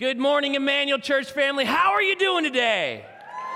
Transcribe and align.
Good 0.00 0.18
morning, 0.18 0.56
Emmanuel 0.56 0.98
Church 0.98 1.30
family. 1.30 1.64
How 1.64 1.92
are 1.92 2.02
you 2.02 2.16
doing 2.16 2.42
today? 2.42 3.04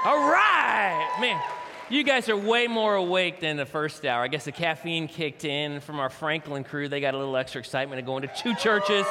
All 0.04 0.30
right, 0.30 1.18
man. 1.20 1.42
You 1.90 2.04
guys 2.04 2.28
are 2.28 2.36
way 2.36 2.68
more 2.68 2.94
awake 2.94 3.40
than 3.40 3.56
the 3.56 3.66
first 3.66 4.06
hour. 4.06 4.22
I 4.22 4.28
guess 4.28 4.44
the 4.44 4.52
caffeine 4.52 5.08
kicked 5.08 5.44
in 5.44 5.80
from 5.80 5.98
our 5.98 6.08
Franklin 6.08 6.62
crew. 6.62 6.88
They 6.88 7.00
got 7.00 7.14
a 7.14 7.18
little 7.18 7.36
extra 7.36 7.58
excitement 7.58 7.98
of 7.98 8.06
going 8.06 8.22
to 8.22 8.28
two 8.28 8.54
churches 8.54 9.04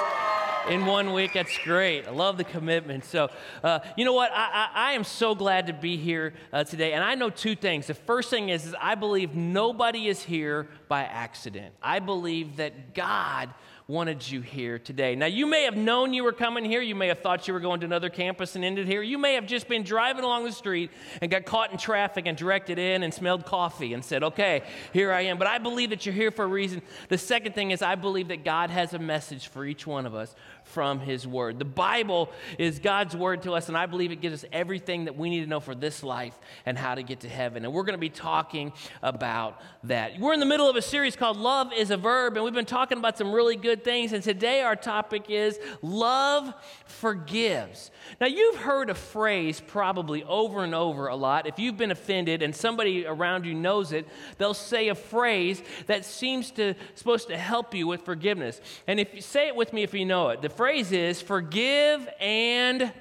in 0.70 0.86
one 0.86 1.12
week. 1.12 1.34
That's 1.34 1.58
great. 1.66 2.08
I 2.08 2.12
love 2.12 2.38
the 2.38 2.46
commitment. 2.46 3.04
So, 3.04 3.30
uh, 3.62 3.80
you 3.98 4.06
know 4.06 4.14
what? 4.14 4.32
I, 4.32 4.70
I, 4.74 4.92
I, 4.92 4.92
am 4.94 5.04
so 5.04 5.36
glad 5.36 5.68
to 5.68 5.74
be 5.74 5.98
here 5.98 6.34
uh, 6.54 6.64
today. 6.64 6.94
And 6.94 7.04
I 7.04 7.16
know 7.16 7.30
two 7.30 7.56
things. 7.56 7.88
The 7.88 7.94
first 7.94 8.30
thing 8.30 8.48
is, 8.48 8.68
is 8.68 8.76
I 8.80 8.96
believe 8.96 9.36
nobody 9.36 10.08
is 10.08 10.24
here 10.24 10.70
by 10.88 11.04
accident. 11.04 11.76
I 11.84 12.00
believe 12.00 12.56
that 12.56 12.94
God 12.94 13.54
wanted 13.90 14.30
you 14.30 14.42
here 14.42 14.78
today. 14.78 15.16
Now, 15.16 15.28
you 15.28 15.46
may 15.46 15.64
have 15.64 15.78
known 15.78 16.14
you 16.14 16.26
were 16.26 16.34
coming 16.34 16.66
here. 16.66 16.82
You 16.82 16.94
may 16.94 17.08
have 17.08 17.20
thought 17.20 17.48
you 17.48 17.54
were 17.54 17.62
going 17.62 17.80
to 17.80 17.86
another 17.86 18.10
campus 18.10 18.58
and 18.58 18.66
ended 18.66 18.86
here. 18.86 19.02
You 19.02 19.18
may 19.18 19.36
have 19.36 19.46
just 19.46 19.70
been 19.70 19.84
driving 19.84 20.26
along 20.26 20.44
the 20.44 20.52
street 20.52 20.92
and 21.22 21.32
got 21.32 21.46
caught 21.46 21.72
in 21.72 21.78
traffic 21.78 22.28
and 22.28 22.38
directed 22.38 22.80
in 22.80 23.02
and 23.02 23.14
smelled 23.14 23.46
coffee 23.46 23.94
and 23.94 24.04
said, 24.04 24.24
okay, 24.24 24.64
here 24.92 25.14
I 25.14 25.22
am. 25.22 25.38
But 25.38 25.48
I 25.48 25.58
believe 25.58 25.92
that 25.92 26.06
you're 26.06 26.14
here 26.14 26.32
for 26.32 26.44
a 26.44 26.50
reason. 26.50 26.82
The 27.08 27.18
second 27.18 27.56
thing 27.56 27.72
is, 27.72 27.82
I 27.82 27.96
believe 27.96 28.28
that 28.28 28.44
God 28.44 28.72
has 28.72 28.94
a 28.94 29.00
message 29.00 29.48
for 29.48 29.64
each 29.64 29.88
one 29.88 30.06
of 30.06 30.14
us 30.14 30.36
from 30.66 31.00
His 31.00 31.26
Word. 31.26 31.58
The 31.58 31.64
Bible 31.64 32.30
is 32.58 32.80
God's 32.80 33.16
Word 33.16 33.44
to 33.44 33.54
us, 33.54 33.70
and 33.70 33.78
I 33.78 33.86
believe 33.86 34.12
it 34.12 34.20
gives 34.20 34.44
us 34.44 34.50
everything 34.52 35.06
that 35.06 35.16
we 35.16 35.30
need 35.30 35.46
to 35.46 35.48
know 35.48 35.62
for 35.62 35.74
this 35.74 36.04
life 36.04 36.38
and 36.66 36.78
how 36.78 36.94
to 36.94 37.04
get 37.04 37.22
to 37.22 37.30
heaven. 37.30 37.64
And 37.64 37.74
we're 37.74 37.84
going 37.84 37.94
to 37.94 37.98
be 37.98 38.10
talking 38.10 38.74
about 39.02 39.62
that. 39.84 40.20
We're 40.20 40.34
in 40.34 40.42
the 40.42 40.46
middle 40.46 40.70
of 40.70 40.76
a 40.76 40.82
series 40.82 41.16
called 41.16 41.38
Love 41.38 41.72
is 41.72 41.90
a 41.90 41.96
Verb, 41.96 42.36
and 42.36 42.44
we've 42.44 42.54
been 42.54 42.66
talking 42.66 42.98
about 42.98 43.18
some 43.18 43.32
really 43.32 43.56
good 43.56 43.77
good 43.78 43.84
things. 43.84 44.14
And 44.14 44.24
today 44.24 44.62
our 44.62 44.76
topic 44.76 45.30
is 45.30 45.60
love 45.82 46.54
forgives. 46.86 47.92
Now, 48.20 48.28
you've 48.28 48.58
heard 48.58 48.90
a 48.90 48.96
phrase 48.96 49.62
probably 49.66 50.24
over 50.24 50.64
and 50.64 50.74
over 50.74 51.08
a 51.08 51.16
lot. 51.16 51.48
If 51.48 51.60
you've 51.60 51.78
been 51.78 51.92
offended 51.92 52.42
and 52.42 52.56
somebody 52.56 53.06
around 53.06 53.46
you 53.46 53.54
knows 53.54 53.92
it, 53.92 54.08
they'll 54.38 54.54
say 54.54 54.90
a 54.90 54.96
phrase 54.96 55.62
that 55.86 56.06
seems 56.06 56.52
to 56.52 56.74
supposed 56.96 57.28
to 57.28 57.38
help 57.38 57.76
you 57.76 57.88
with 57.88 58.02
forgiveness. 58.02 58.60
And 58.88 59.00
if 59.00 59.14
you 59.14 59.22
say 59.22 59.48
it 59.48 59.56
with 59.56 59.74
me 59.74 59.84
if 59.84 59.94
you 59.94 60.06
know 60.06 60.30
it, 60.30 60.42
the 60.42 60.50
phrase 60.50 60.92
is 60.92 61.22
forgive 61.22 62.08
and 62.20 62.92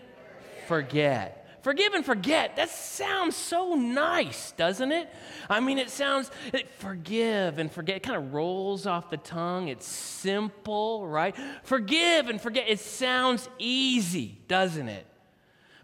forget. 0.67 1.46
Forgive 1.67 1.95
and 1.95 2.07
forget. 2.07 2.55
That 2.55 2.71
sounds 2.71 3.35
so 3.35 3.75
nice, 3.75 4.53
doesn't 4.53 4.93
it? 4.93 5.13
I 5.51 5.59
mean, 5.59 5.79
it 5.79 5.91
sounds, 5.91 6.31
it, 6.53 6.69
forgive 6.69 7.59
and 7.59 7.73
forget. 7.73 7.97
It 7.97 8.03
kind 8.05 8.17
of 8.17 8.33
rolls 8.33 8.87
off 8.87 9.11
the 9.11 9.17
tongue. 9.17 9.67
It's 9.67 9.85
simple, 9.85 11.09
right? 11.09 11.35
Forgive 11.65 12.29
and 12.29 12.41
forget. 12.41 12.67
It 12.69 12.79
sounds 12.79 13.49
easy, 13.59 14.39
doesn't 14.47 14.89
it? 14.89 15.09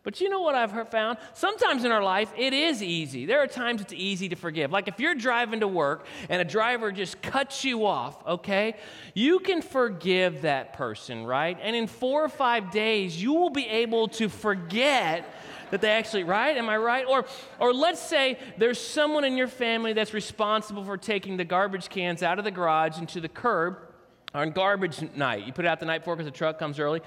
But 0.04 0.20
you 0.20 0.28
know 0.28 0.40
what 0.40 0.54
I've 0.54 0.88
found? 0.88 1.18
Sometimes 1.34 1.84
in 1.84 1.90
our 1.90 2.02
life, 2.02 2.32
it 2.36 2.52
is 2.52 2.80
easy. 2.80 3.26
There 3.26 3.40
are 3.40 3.48
times 3.48 3.80
it's 3.80 3.92
easy 3.92 4.28
to 4.28 4.36
forgive. 4.36 4.70
Like 4.70 4.86
if 4.86 5.00
you're 5.00 5.16
driving 5.16 5.60
to 5.60 5.68
work 5.68 6.06
and 6.28 6.40
a 6.40 6.44
driver 6.44 6.92
just 6.92 7.20
cuts 7.22 7.64
you 7.64 7.86
off, 7.86 8.24
okay? 8.26 8.76
You 9.14 9.40
can 9.40 9.62
forgive 9.62 10.42
that 10.42 10.74
person, 10.74 11.24
right? 11.24 11.56
And 11.60 11.74
in 11.74 11.88
four 11.88 12.24
or 12.24 12.28
five 12.28 12.70
days, 12.70 13.20
you 13.20 13.32
will 13.32 13.50
be 13.50 13.66
able 13.66 14.08
to 14.08 14.28
forget 14.28 15.24
that 15.72 15.80
they 15.80 15.90
actually, 15.90 16.22
right? 16.22 16.54
Am 16.54 16.68
I 16.68 16.76
right? 16.76 17.06
Or, 17.08 17.24
or 17.58 17.72
let's 17.72 18.00
say 18.00 18.38
there's 18.58 18.78
someone 18.78 19.24
in 19.24 19.38
your 19.38 19.48
family 19.48 19.94
that's 19.94 20.12
responsible 20.12 20.84
for 20.84 20.98
taking 20.98 21.38
the 21.38 21.46
garbage 21.46 21.88
cans 21.88 22.22
out 22.22 22.38
of 22.38 22.44
the 22.44 22.50
garage 22.50 22.98
into 22.98 23.22
the 23.22 23.28
curb 23.28 23.78
on 24.34 24.50
garbage 24.50 25.02
night. 25.14 25.46
You 25.46 25.52
put 25.52 25.64
it 25.64 25.68
out 25.68 25.80
the 25.80 25.86
night 25.86 25.98
before 25.98 26.16
because 26.16 26.30
the 26.30 26.36
truck 26.36 26.58
comes 26.58 26.78
early. 26.78 27.02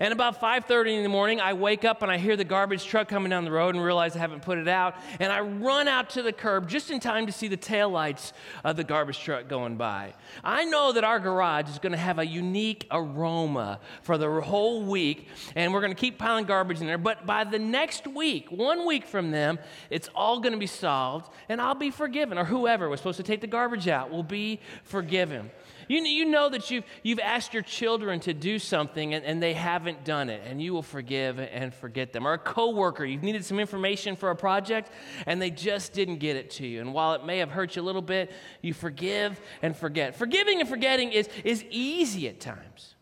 And 0.00 0.12
about 0.12 0.40
5:30 0.40 0.96
in 0.96 1.02
the 1.02 1.08
morning, 1.08 1.40
I 1.40 1.52
wake 1.52 1.84
up 1.84 2.02
and 2.02 2.10
I 2.10 2.18
hear 2.18 2.36
the 2.36 2.44
garbage 2.44 2.84
truck 2.84 3.08
coming 3.08 3.30
down 3.30 3.44
the 3.44 3.50
road 3.50 3.74
and 3.74 3.84
realize 3.84 4.14
I 4.14 4.20
haven't 4.20 4.42
put 4.42 4.58
it 4.58 4.68
out. 4.68 4.94
And 5.18 5.32
I 5.32 5.40
run 5.40 5.88
out 5.88 6.10
to 6.10 6.22
the 6.22 6.32
curb 6.32 6.68
just 6.68 6.90
in 6.90 7.00
time 7.00 7.26
to 7.26 7.32
see 7.32 7.48
the 7.48 7.56
taillights 7.56 8.32
of 8.64 8.76
the 8.76 8.84
garbage 8.84 9.18
truck 9.18 9.48
going 9.48 9.76
by. 9.76 10.14
I 10.44 10.64
know 10.64 10.92
that 10.92 11.04
our 11.04 11.18
garage 11.18 11.68
is 11.68 11.78
going 11.78 11.92
to 11.92 11.98
have 11.98 12.18
a 12.18 12.26
unique 12.26 12.86
aroma 12.90 13.80
for 14.02 14.16
the 14.16 14.40
whole 14.40 14.82
week, 14.82 15.28
and 15.56 15.72
we're 15.72 15.80
going 15.80 15.94
to 15.94 16.00
keep 16.00 16.18
piling 16.18 16.44
garbage 16.44 16.80
in 16.80 16.86
there. 16.86 16.98
But 16.98 17.26
by 17.26 17.44
the 17.44 17.58
next 17.58 18.06
week, 18.06 18.50
one 18.50 18.86
week 18.86 19.06
from 19.06 19.32
them, 19.32 19.58
it's 19.90 20.08
all 20.14 20.38
going 20.38 20.52
to 20.52 20.58
be 20.58 20.66
solved, 20.66 21.32
and 21.48 21.60
I'll 21.60 21.74
be 21.74 21.90
forgiven, 21.90 22.38
or 22.38 22.44
whoever 22.44 22.88
was 22.88 23.00
supposed 23.00 23.16
to 23.16 23.22
take 23.22 23.40
the 23.40 23.46
garbage 23.46 23.88
out 23.88 24.10
will 24.10 24.22
be 24.22 24.60
forgiven. 24.84 25.50
You, 25.88 26.02
you 26.02 26.26
know 26.26 26.48
that 26.50 26.70
you've, 26.70 26.84
you've 27.02 27.18
asked 27.18 27.54
your 27.54 27.62
children 27.62 28.20
to 28.20 28.34
do 28.34 28.58
something 28.58 29.14
and, 29.14 29.24
and 29.24 29.42
they 29.42 29.54
haven't 29.54 30.04
done 30.04 30.28
it, 30.28 30.42
and 30.44 30.60
you 30.62 30.72
will 30.74 30.82
forgive 30.82 31.38
and 31.38 31.74
forget 31.74 32.12
them. 32.12 32.26
Or 32.26 32.34
a 32.34 32.38
coworker, 32.38 33.04
you've 33.04 33.22
needed 33.22 33.44
some 33.44 33.58
information 33.58 34.14
for 34.14 34.30
a 34.30 34.36
project 34.36 34.90
and 35.26 35.40
they 35.40 35.50
just 35.50 35.92
didn't 35.94 36.18
get 36.18 36.36
it 36.36 36.50
to 36.52 36.66
you. 36.66 36.80
And 36.80 36.92
while 36.92 37.14
it 37.14 37.24
may 37.24 37.38
have 37.38 37.50
hurt 37.50 37.76
you 37.76 37.82
a 37.82 37.84
little 37.84 38.02
bit, 38.02 38.30
you 38.60 38.74
forgive 38.74 39.40
and 39.62 39.76
forget. 39.76 40.14
Forgiving 40.14 40.60
and 40.60 40.68
forgetting 40.68 41.12
is, 41.12 41.28
is 41.42 41.64
easy 41.70 42.28
at 42.28 42.38
times. 42.38 42.94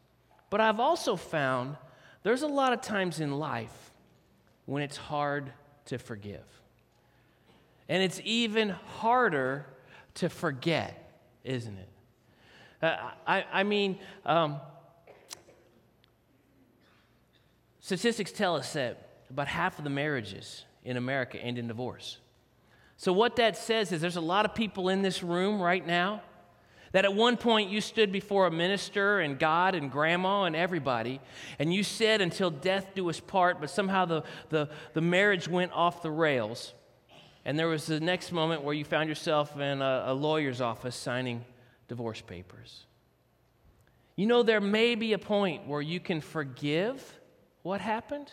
But 0.49 0.61
I've 0.61 0.81
also 0.81 1.17
found 1.17 1.77
there's 2.23 2.43
a 2.43 2.49
lot 2.49 2.73
of 2.73 2.81
times 2.81 3.21
in 3.21 3.39
life 3.39 3.93
when 4.65 4.83
it's 4.83 4.97
hard 4.97 5.53
to 5.87 5.99
forgive. 5.99 6.45
And 7.89 8.03
it's 8.03 8.21
even 8.25 8.71
harder 8.71 9.67
to 10.15 10.29
forget, 10.29 11.13
isn't 11.45 11.77
it? 11.77 11.89
Uh, 12.83 12.97
I, 13.27 13.45
I, 13.53 13.63
mean, 13.63 13.99
um, 14.25 14.61
statistics 17.81 18.33
tell 18.33 18.57
us 18.57 18.75
that 18.75 19.09
about 19.31 19.49
half 19.49 19.79
of 19.79 19.85
the 19.85 19.91
marriages 19.91 20.65
in 20.85 20.97
America 20.97 21.39
end 21.39 21.59
in 21.59 21.69
divorce. 21.69 22.19
So, 22.99 23.13
what 23.13 23.37
that 23.37 23.57
says 23.57 23.93
is 23.93 24.01
there's 24.01 24.17
a 24.17 24.21
lot 24.21 24.45
of 24.45 24.55
people 24.55 24.89
in 24.89 25.03
this 25.03 25.23
room 25.23 25.61
right 25.61 25.87
now 25.87 26.23
that 26.93 27.05
at 27.05 27.15
one 27.15 27.37
point 27.37 27.71
you 27.71 27.81
stood 27.81 28.13
before 28.13 28.47
a 28.47 28.51
minister 28.51 29.21
and 29.21 29.39
God 29.39 29.75
and 29.75 29.91
grandma 29.91 30.45
and 30.45 30.57
everybody, 30.57 31.21
and 31.59 31.73
you 31.73 31.83
said, 31.83 32.21
Until 32.21 32.51
death 32.51 32.93
do 32.95 33.09
us 33.11 33.21
part, 33.21 33.61
but 33.61 33.71
somehow 33.71 34.05
the, 34.05 34.23
the, 34.51 34.69
the 34.95 35.01
marriage 35.01 35.49
went 35.49 35.73
off 35.73 36.03
the 36.03 36.11
rails. 36.11 36.73
And 37.45 37.59
there 37.59 37.69
was 37.69 37.87
the 37.87 38.01
next 38.01 38.33
moment 38.33 38.63
where 38.63 38.75
you 38.75 38.85
found 38.85 39.09
yourself 39.09 39.59
in 39.59 39.81
a, 39.81 40.05
a 40.07 40.15
lawyer's 40.15 40.61
office 40.61 40.97
signing 40.97 41.45
divorce 41.89 42.21
papers. 42.21 42.85
You 44.17 44.27
know, 44.27 44.43
there 44.43 44.61
may 44.61 44.95
be 44.95 45.13
a 45.13 45.19
point 45.19 45.67
where 45.67 45.83
you 45.83 46.01
can 46.01 46.21
forgive 46.21 47.21
what 47.63 47.81
happened, 47.81 48.31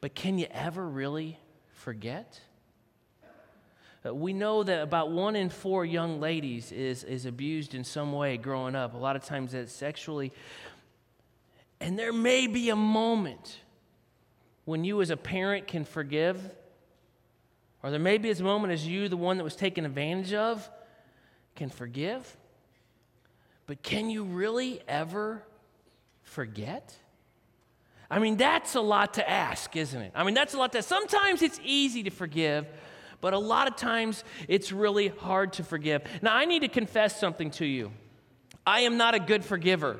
but 0.00 0.14
can 0.14 0.38
you 0.38 0.46
ever 0.50 0.86
really 0.86 1.38
forget? 1.72 2.40
Uh, 4.06 4.14
we 4.14 4.32
know 4.32 4.62
that 4.62 4.82
about 4.82 5.10
one 5.10 5.34
in 5.34 5.48
four 5.48 5.84
young 5.84 6.20
ladies 6.20 6.70
is, 6.70 7.04
is 7.04 7.26
abused 7.26 7.74
in 7.74 7.82
some 7.82 8.12
way 8.12 8.36
growing 8.36 8.74
up. 8.74 8.94
A 8.94 8.98
lot 8.98 9.16
of 9.16 9.24
times 9.24 9.52
that's 9.52 9.72
sexually. 9.72 10.30
And 11.80 11.98
there 11.98 12.12
may 12.12 12.46
be 12.46 12.70
a 12.70 12.76
moment 12.76 13.58
when 14.64 14.84
you, 14.84 15.00
as 15.00 15.10
a 15.10 15.16
parent, 15.16 15.66
can 15.66 15.84
forgive, 15.84 16.40
or 17.82 17.90
there 17.90 17.98
may 17.98 18.18
be 18.18 18.30
a 18.30 18.42
moment 18.42 18.72
as 18.72 18.86
you, 18.86 19.08
the 19.08 19.16
one 19.16 19.38
that 19.38 19.44
was 19.44 19.56
taken 19.56 19.84
advantage 19.84 20.32
of, 20.34 20.68
can 21.54 21.70
forgive, 21.70 22.36
but 23.66 23.82
can 23.82 24.10
you 24.10 24.24
really 24.24 24.80
ever 24.88 25.42
forget? 26.22 26.96
I 28.10 28.18
mean, 28.18 28.36
that's 28.36 28.74
a 28.74 28.80
lot 28.80 29.14
to 29.14 29.28
ask, 29.28 29.74
isn't 29.76 30.00
it? 30.00 30.12
I 30.14 30.24
mean, 30.24 30.34
that's 30.34 30.54
a 30.54 30.58
lot 30.58 30.72
to 30.72 30.82
Sometimes 30.82 31.42
it's 31.42 31.60
easy 31.64 32.02
to 32.04 32.10
forgive, 32.10 32.66
but 33.20 33.32
a 33.32 33.38
lot 33.38 33.68
of 33.68 33.76
times 33.76 34.22
it's 34.48 34.70
really 34.70 35.08
hard 35.08 35.54
to 35.54 35.64
forgive. 35.64 36.02
Now, 36.22 36.34
I 36.34 36.44
need 36.44 36.60
to 36.60 36.68
confess 36.68 37.18
something 37.18 37.50
to 37.52 37.64
you. 37.64 37.90
I 38.66 38.80
am 38.80 38.96
not 38.96 39.14
a 39.14 39.18
good 39.18 39.44
forgiver. 39.44 39.98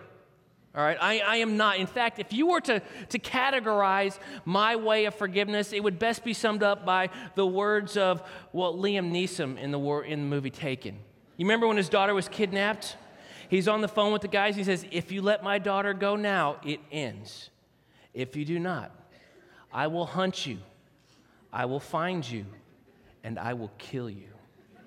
All 0.76 0.82
right, 0.82 0.98
I, 1.00 1.20
I, 1.20 1.36
am 1.36 1.56
not. 1.56 1.78
In 1.78 1.86
fact, 1.86 2.18
if 2.18 2.32
you 2.32 2.48
were 2.48 2.60
to, 2.62 2.82
to 3.10 3.18
categorize 3.20 4.18
my 4.44 4.74
way 4.74 5.04
of 5.04 5.14
forgiveness, 5.14 5.72
it 5.72 5.80
would 5.84 6.00
best 6.00 6.24
be 6.24 6.32
summed 6.32 6.64
up 6.64 6.84
by 6.84 7.10
the 7.36 7.46
words 7.46 7.96
of, 7.96 8.28
well, 8.52 8.74
Liam 8.74 9.12
Neeson 9.12 9.56
in 9.56 9.70
the, 9.70 9.78
war, 9.78 10.04
in 10.04 10.20
the 10.22 10.26
movie 10.26 10.50
Taken. 10.50 10.98
You 11.36 11.46
remember 11.46 11.66
when 11.66 11.76
his 11.76 11.88
daughter 11.88 12.14
was 12.14 12.28
kidnapped? 12.28 12.96
He's 13.48 13.68
on 13.68 13.80
the 13.80 13.88
phone 13.88 14.12
with 14.12 14.22
the 14.22 14.28
guys. 14.28 14.56
He 14.56 14.64
says, 14.64 14.86
If 14.90 15.12
you 15.12 15.22
let 15.22 15.42
my 15.42 15.58
daughter 15.58 15.94
go 15.94 16.16
now, 16.16 16.56
it 16.64 16.80
ends. 16.90 17.50
If 18.12 18.36
you 18.36 18.44
do 18.44 18.58
not, 18.58 18.92
I 19.72 19.88
will 19.88 20.06
hunt 20.06 20.46
you, 20.46 20.58
I 21.52 21.64
will 21.66 21.80
find 21.80 22.28
you, 22.28 22.46
and 23.24 23.38
I 23.38 23.54
will 23.54 23.72
kill 23.78 24.08
you. 24.08 24.28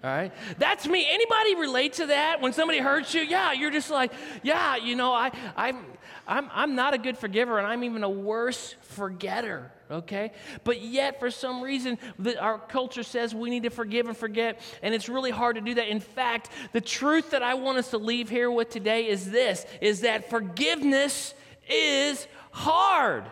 All 0.03 0.11
right? 0.11 0.31
That's 0.57 0.88
me. 0.88 1.05
Anybody 1.09 1.55
relate 1.55 1.94
to 1.94 2.05
that? 2.07 2.39
When 2.39 2.53
somebody 2.53 2.79
hurts 2.79 3.13
you, 3.13 3.21
yeah, 3.21 3.51
you're 3.51 3.71
just 3.71 3.89
like, 3.89 4.13
yeah, 4.44 4.75
you 4.77 4.95
know, 4.95 5.11
I, 5.11 5.31
I'm, 5.55 5.83
I'm, 6.27 6.49
I'm 6.53 6.75
not 6.75 6.94
a 6.94 6.97
good 6.97 7.17
forgiver, 7.17 7.57
and 7.57 7.67
I'm 7.67 7.83
even 7.83 8.03
a 8.03 8.09
worse 8.09 8.75
forgetter, 8.81 9.71
okay? 9.89 10.31
But 10.63 10.81
yet, 10.81 11.19
for 11.19 11.31
some 11.31 11.62
reason, 11.62 11.98
the, 12.19 12.39
our 12.39 12.60
culture 12.60 13.04
says 13.04 13.34
we 13.34 13.50
need 13.50 13.63
to 13.63 13.69
forgive 13.69 14.07
and 14.07 14.18
forget, 14.18 14.60
and 14.81 14.94
it's 14.94 15.10
really 15.10 15.31
hard 15.31 15.56
to 15.56 15.62
do 15.62 15.74
that. 15.75 15.88
In 15.88 16.00
fact, 16.00 16.50
the 16.74 16.81
truth 16.81 17.31
that 17.31 17.44
I 17.44 17.54
want 17.56 17.78
us 17.78 17.92
to 17.92 17.98
leave 17.98 18.30
here 18.30 18.51
with 18.51 18.69
today 18.69 19.07
is 19.07 19.30
this, 19.30 19.66
is 19.81 20.01
that 20.01 20.30
forgiveness 20.30 21.34
is 21.69 22.28
hard. 22.51 23.25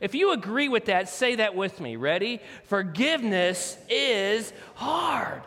If 0.00 0.14
you 0.14 0.32
agree 0.32 0.68
with 0.68 0.86
that, 0.86 1.08
say 1.08 1.36
that 1.36 1.54
with 1.54 1.80
me. 1.80 1.96
Ready? 1.96 2.40
Forgiveness 2.64 3.78
is 3.88 4.52
hard. 4.74 5.42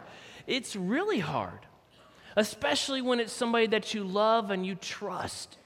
It's 0.48 0.76
really 0.76 1.20
hard, 1.20 1.60
especially 2.36 3.02
when 3.02 3.20
it's 3.20 3.32
somebody 3.32 3.68
that 3.68 3.94
you 3.94 4.04
love 4.04 4.50
and 4.50 4.66
you 4.66 4.74
trust, 4.74 5.58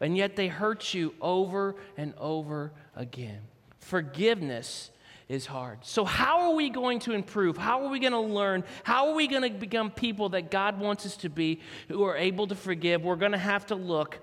and 0.00 0.16
yet 0.16 0.36
they 0.36 0.46
hurt 0.46 0.94
you 0.94 1.14
over 1.20 1.74
and 1.96 2.14
over 2.18 2.70
again. 2.94 3.40
Forgiveness 3.88 4.90
is 5.30 5.46
hard. 5.46 5.78
So, 5.80 6.04
how 6.04 6.50
are 6.50 6.54
we 6.54 6.68
going 6.68 6.98
to 7.00 7.12
improve? 7.12 7.56
How 7.56 7.86
are 7.86 7.88
we 7.88 7.98
going 8.00 8.12
to 8.12 8.20
learn? 8.20 8.64
How 8.84 9.08
are 9.08 9.14
we 9.14 9.26
going 9.28 9.50
to 9.50 9.58
become 9.58 9.90
people 9.90 10.28
that 10.30 10.50
God 10.50 10.78
wants 10.78 11.06
us 11.06 11.16
to 11.18 11.30
be 11.30 11.60
who 11.88 12.04
are 12.04 12.14
able 12.14 12.46
to 12.48 12.54
forgive? 12.54 13.02
We're 13.02 13.16
going 13.16 13.32
to 13.32 13.38
have 13.38 13.64
to 13.68 13.76
look 13.76 14.18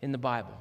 in 0.00 0.12
the 0.12 0.18
Bible 0.18 0.56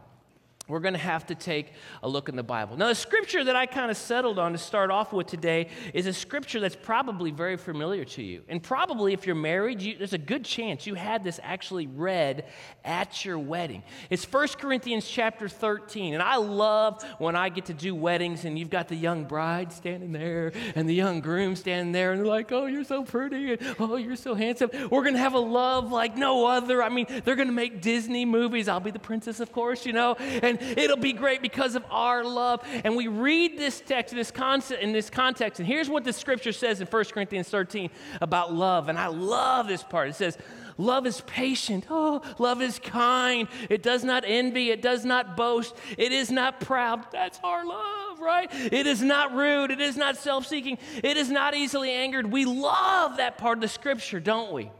we're 0.67 0.79
going 0.79 0.93
to 0.93 0.99
have 0.99 1.25
to 1.27 1.35
take 1.35 1.73
a 2.03 2.07
look 2.07 2.29
in 2.29 2.35
the 2.35 2.43
Bible. 2.43 2.77
Now, 2.77 2.87
the 2.87 2.95
scripture 2.95 3.43
that 3.43 3.55
I 3.55 3.65
kind 3.65 3.89
of 3.89 3.97
settled 3.97 4.39
on 4.39 4.51
to 4.51 4.57
start 4.57 4.91
off 4.91 5.11
with 5.11 5.27
today 5.27 5.67
is 5.93 6.05
a 6.05 6.13
scripture 6.13 6.59
that's 6.59 6.75
probably 6.75 7.31
very 7.31 7.57
familiar 7.57 8.05
to 8.05 8.23
you. 8.23 8.43
And 8.47 8.61
probably 8.61 9.13
if 9.13 9.25
you're 9.25 9.35
married, 9.35 9.81
you, 9.81 9.97
there's 9.97 10.13
a 10.13 10.19
good 10.19 10.45
chance 10.45 10.85
you 10.85 10.95
had 10.95 11.23
this 11.23 11.39
actually 11.43 11.87
read 11.87 12.45
at 12.85 13.25
your 13.25 13.39
wedding. 13.39 13.83
It's 14.09 14.23
1 14.23 14.47
Corinthians 14.59 15.07
chapter 15.07 15.49
13. 15.49 16.13
And 16.13 16.23
I 16.23 16.37
love 16.37 17.03
when 17.17 17.35
I 17.35 17.49
get 17.49 17.65
to 17.65 17.73
do 17.73 17.95
weddings 17.95 18.45
and 18.45 18.57
you've 18.57 18.69
got 18.69 18.87
the 18.87 18.95
young 18.95 19.25
bride 19.25 19.73
standing 19.73 20.11
there 20.11 20.53
and 20.75 20.87
the 20.87 20.95
young 20.95 21.21
groom 21.21 21.55
standing 21.55 21.91
there 21.91 22.11
and 22.11 22.21
they're 22.21 22.27
like, 22.27 22.51
oh, 22.51 22.67
you're 22.67 22.83
so 22.83 23.03
pretty 23.03 23.53
and 23.53 23.75
oh, 23.79 23.95
you're 23.97 24.15
so 24.15 24.35
handsome. 24.35 24.69
We're 24.89 25.03
going 25.03 25.15
to 25.15 25.19
have 25.19 25.33
a 25.33 25.39
love 25.39 25.91
like 25.91 26.15
no 26.15 26.45
other. 26.45 26.83
I 26.83 26.89
mean, 26.89 27.07
they're 27.25 27.35
going 27.35 27.47
to 27.47 27.53
make 27.53 27.81
Disney 27.81 28.25
movies. 28.25 28.67
I'll 28.67 28.79
be 28.79 28.91
the 28.91 28.99
princess, 28.99 29.39
of 29.39 29.51
course, 29.51 29.85
you 29.85 29.93
know. 29.93 30.13
And 30.15 30.50
it'll 30.59 30.97
be 30.97 31.13
great 31.13 31.41
because 31.41 31.75
of 31.75 31.85
our 31.89 32.23
love. 32.23 32.61
And 32.83 32.95
we 32.95 33.07
read 33.07 33.57
this 33.57 33.81
text 33.81 34.15
this, 34.15 34.31
concept, 34.31 34.81
in 34.81 34.91
this 34.91 35.09
context, 35.09 35.59
and 35.59 35.67
here's 35.67 35.89
what 35.89 36.03
the 36.03 36.13
scripture 36.13 36.51
says 36.51 36.81
in 36.81 36.87
1 36.87 37.05
Corinthians 37.05 37.49
13 37.49 37.89
about 38.19 38.53
love. 38.53 38.89
And 38.89 38.97
I 38.97 39.07
love 39.07 39.67
this 39.67 39.83
part. 39.83 40.09
It 40.09 40.15
says, 40.15 40.37
Love 40.77 41.05
is 41.05 41.21
patient. 41.21 41.85
Oh, 41.89 42.21
love 42.39 42.61
is 42.61 42.79
kind. 42.79 43.47
It 43.69 43.83
does 43.83 44.03
not 44.03 44.23
envy. 44.25 44.71
It 44.71 44.81
does 44.81 45.05
not 45.05 45.37
boast. 45.37 45.75
It 45.97 46.11
is 46.11 46.31
not 46.31 46.59
proud. 46.59 47.05
That's 47.11 47.39
our 47.43 47.65
love, 47.65 48.19
right? 48.19 48.49
It 48.51 48.87
is 48.87 49.01
not 49.01 49.33
rude. 49.33 49.69
It 49.69 49.81
is 49.81 49.95
not 49.95 50.17
self 50.17 50.47
seeking. 50.47 50.77
It 51.03 51.17
is 51.17 51.29
not 51.29 51.55
easily 51.55 51.91
angered. 51.91 52.31
We 52.31 52.45
love 52.45 53.17
that 53.17 53.37
part 53.37 53.57
of 53.57 53.61
the 53.61 53.67
scripture, 53.67 54.19
don't 54.19 54.51
we? 54.53 54.71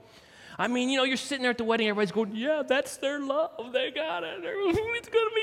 I 0.57 0.67
mean, 0.67 0.89
you 0.89 0.97
know, 0.97 1.03
you're 1.03 1.17
sitting 1.17 1.41
there 1.41 1.51
at 1.51 1.57
the 1.57 1.63
wedding, 1.63 1.87
everybody's 1.87 2.11
going, 2.11 2.35
yeah, 2.35 2.61
that's 2.67 2.97
their 2.97 3.19
love. 3.19 3.73
They 3.73 3.89
got 3.91 4.23
it. 4.23 4.39
It's 4.43 5.09
going 5.09 5.29
to 5.29 5.35
be. 5.35 5.40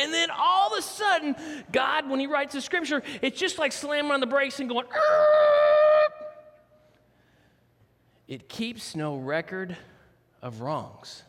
And 0.00 0.14
then 0.14 0.30
all 0.30 0.72
of 0.72 0.78
a 0.78 0.82
sudden, 0.82 1.36
God, 1.70 2.08
when 2.08 2.20
He 2.20 2.26
writes 2.26 2.54
the 2.54 2.60
scripture, 2.62 3.02
it's 3.20 3.38
just 3.38 3.58
like 3.58 3.72
slamming 3.72 4.10
on 4.10 4.20
the 4.20 4.26
brakes 4.26 4.58
and 4.58 4.68
going, 4.68 4.86
it 8.26 8.48
keeps 8.48 8.96
no 8.96 9.16
record 9.16 9.76
of 10.40 10.62
wrongs. 10.62 11.22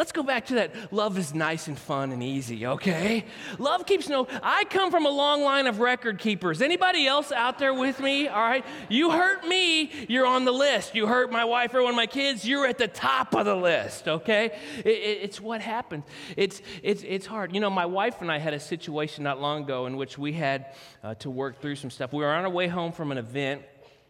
Let's 0.00 0.12
go 0.12 0.22
back 0.22 0.46
to 0.46 0.54
that 0.54 0.94
love 0.94 1.18
is 1.18 1.34
nice 1.34 1.68
and 1.68 1.78
fun 1.78 2.10
and 2.10 2.22
easy, 2.22 2.66
okay? 2.66 3.26
Love 3.58 3.84
keeps 3.84 4.08
no 4.08 4.26
I 4.42 4.64
come 4.64 4.90
from 4.90 5.04
a 5.04 5.10
long 5.10 5.42
line 5.42 5.66
of 5.66 5.78
record 5.78 6.18
keepers. 6.18 6.62
Anybody 6.62 7.06
else 7.06 7.30
out 7.30 7.58
there 7.58 7.74
with 7.74 8.00
me? 8.00 8.26
All 8.26 8.40
right. 8.40 8.64
You 8.88 9.10
hurt 9.10 9.46
me, 9.46 9.90
you're 10.08 10.24
on 10.24 10.46
the 10.46 10.52
list. 10.52 10.94
You 10.94 11.06
hurt 11.06 11.30
my 11.30 11.44
wife 11.44 11.74
or 11.74 11.82
one 11.82 11.90
of 11.90 11.96
my 11.96 12.06
kids, 12.06 12.46
you're 12.46 12.66
at 12.66 12.78
the 12.78 12.88
top 12.88 13.34
of 13.34 13.44
the 13.44 13.54
list, 13.54 14.08
okay? 14.08 14.58
It, 14.78 14.86
it, 14.86 15.18
it's 15.20 15.38
what 15.38 15.60
happens. 15.60 16.04
It's, 16.34 16.62
it's, 16.82 17.02
it's 17.06 17.26
hard. 17.26 17.54
You 17.54 17.60
know, 17.60 17.68
my 17.68 17.84
wife 17.84 18.22
and 18.22 18.32
I 18.32 18.38
had 18.38 18.54
a 18.54 18.60
situation 18.60 19.22
not 19.22 19.38
long 19.38 19.64
ago 19.64 19.84
in 19.84 19.98
which 19.98 20.16
we 20.16 20.32
had 20.32 20.74
uh, 21.04 21.14
to 21.16 21.28
work 21.28 21.60
through 21.60 21.76
some 21.76 21.90
stuff. 21.90 22.14
We 22.14 22.24
were 22.24 22.32
on 22.32 22.44
our 22.44 22.50
way 22.50 22.68
home 22.68 22.92
from 22.92 23.12
an 23.12 23.18
event, 23.18 23.64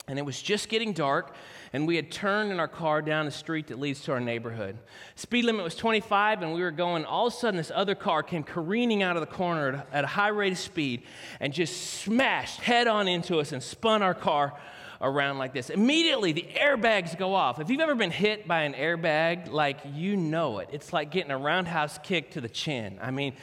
and 0.09 0.19
it 0.19 0.23
was 0.23 0.41
just 0.41 0.69
getting 0.69 0.93
dark 0.93 1.35
and 1.73 1.87
we 1.87 1.97
had 1.97 2.11
turned 2.11 2.51
in 2.51 2.59
our 2.59 2.69
car 2.69 3.01
down 3.01 3.27
the 3.27 3.31
street 3.31 3.69
that 3.69 3.79
leads 3.79 4.01
to 4.03 4.13
our 4.13 4.21
neighborhood. 4.21 4.77
Speed 5.15 5.45
limit 5.45 5.63
was 5.63 5.77
25, 5.77 6.43
and 6.43 6.53
we 6.53 6.63
were 6.63 6.73
going. 6.73 7.05
All 7.05 7.29
of 7.29 7.33
a 7.33 7.37
sudden, 7.37 7.59
this 7.59 7.71
other 7.73 7.95
car 7.95 8.23
came 8.23 8.43
careening 8.43 9.03
out 9.03 9.17
of 9.17 9.21
the 9.21 9.33
corner 9.33 9.85
at 9.93 10.03
a 10.03 10.09
high 10.09 10.29
rate 10.29 10.53
of 10.53 10.59
speed 10.59 11.03
and 11.39 11.53
just 11.53 11.77
smashed 12.01 12.61
head 12.61 12.89
on 12.89 13.07
into 13.07 13.39
us 13.39 13.53
and 13.53 13.63
spun 13.63 14.03
our 14.03 14.15
car 14.15 14.59
around 15.01 15.39
like 15.39 15.55
this. 15.55 15.71
Immediately, 15.71 16.33
the 16.33 16.47
airbags 16.55 17.17
go 17.17 17.35
off. 17.35 17.59
If 17.59 17.71
you've 17.71 17.81
ever 17.81 17.95
been 17.95 18.11
hit 18.11 18.47
by 18.47 18.63
an 18.63 18.75
airbag, 18.75 19.51
like 19.51 19.79
you 19.93 20.17
know 20.17 20.59
it. 20.59 20.69
It's 20.73 20.93
like 20.93 21.11
getting 21.11 21.31
a 21.31 21.39
roundhouse 21.39 21.99
kick 22.03 22.33
to 22.33 22.41
the 22.41 22.49
chin. 22.49 22.99
I 23.01 23.11
mean, 23.11 23.35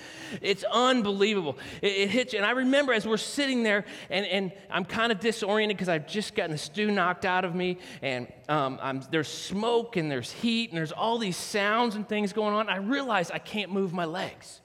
it's 0.42 0.64
unbelievable. 0.72 1.58
It, 1.82 1.94
it 1.94 2.10
hits 2.10 2.34
you. 2.34 2.40
And 2.40 2.46
I 2.46 2.52
remember 2.52 2.94
as 2.94 3.08
we're 3.08 3.18
sitting 3.18 3.64
there, 3.64 3.86
and, 4.10 4.26
and 4.28 4.52
I'm 4.70 4.86
kind 4.86 5.12
of 5.12 5.20
disoriented 5.20 5.78
because 5.78 5.90
I've 5.90 6.08
just 6.08 6.36
gotten 6.36 6.52
the 6.52 6.58
stew 6.58 6.92
knocked 6.92 7.26
out 7.26 7.44
of 7.44 7.56
me, 7.56 7.80
and 8.02 8.32
um, 8.50 9.02
there's 9.10 9.28
smoke 9.28 9.98
and 9.98 10.12
there's 10.12 10.32
heat 10.32 10.70
and 10.70 10.78
there's 10.78 10.92
all 10.92 11.18
these 11.18 11.38
sounds 11.38 11.96
and 11.96 12.08
things 12.08 12.34
going 12.34 12.54
on. 12.54 12.70
I 12.70 12.78
realize 12.78 13.32
I 13.32 13.40
can't 13.40 13.72
move 13.72 13.94
my 13.94 14.06
legs 14.06 14.62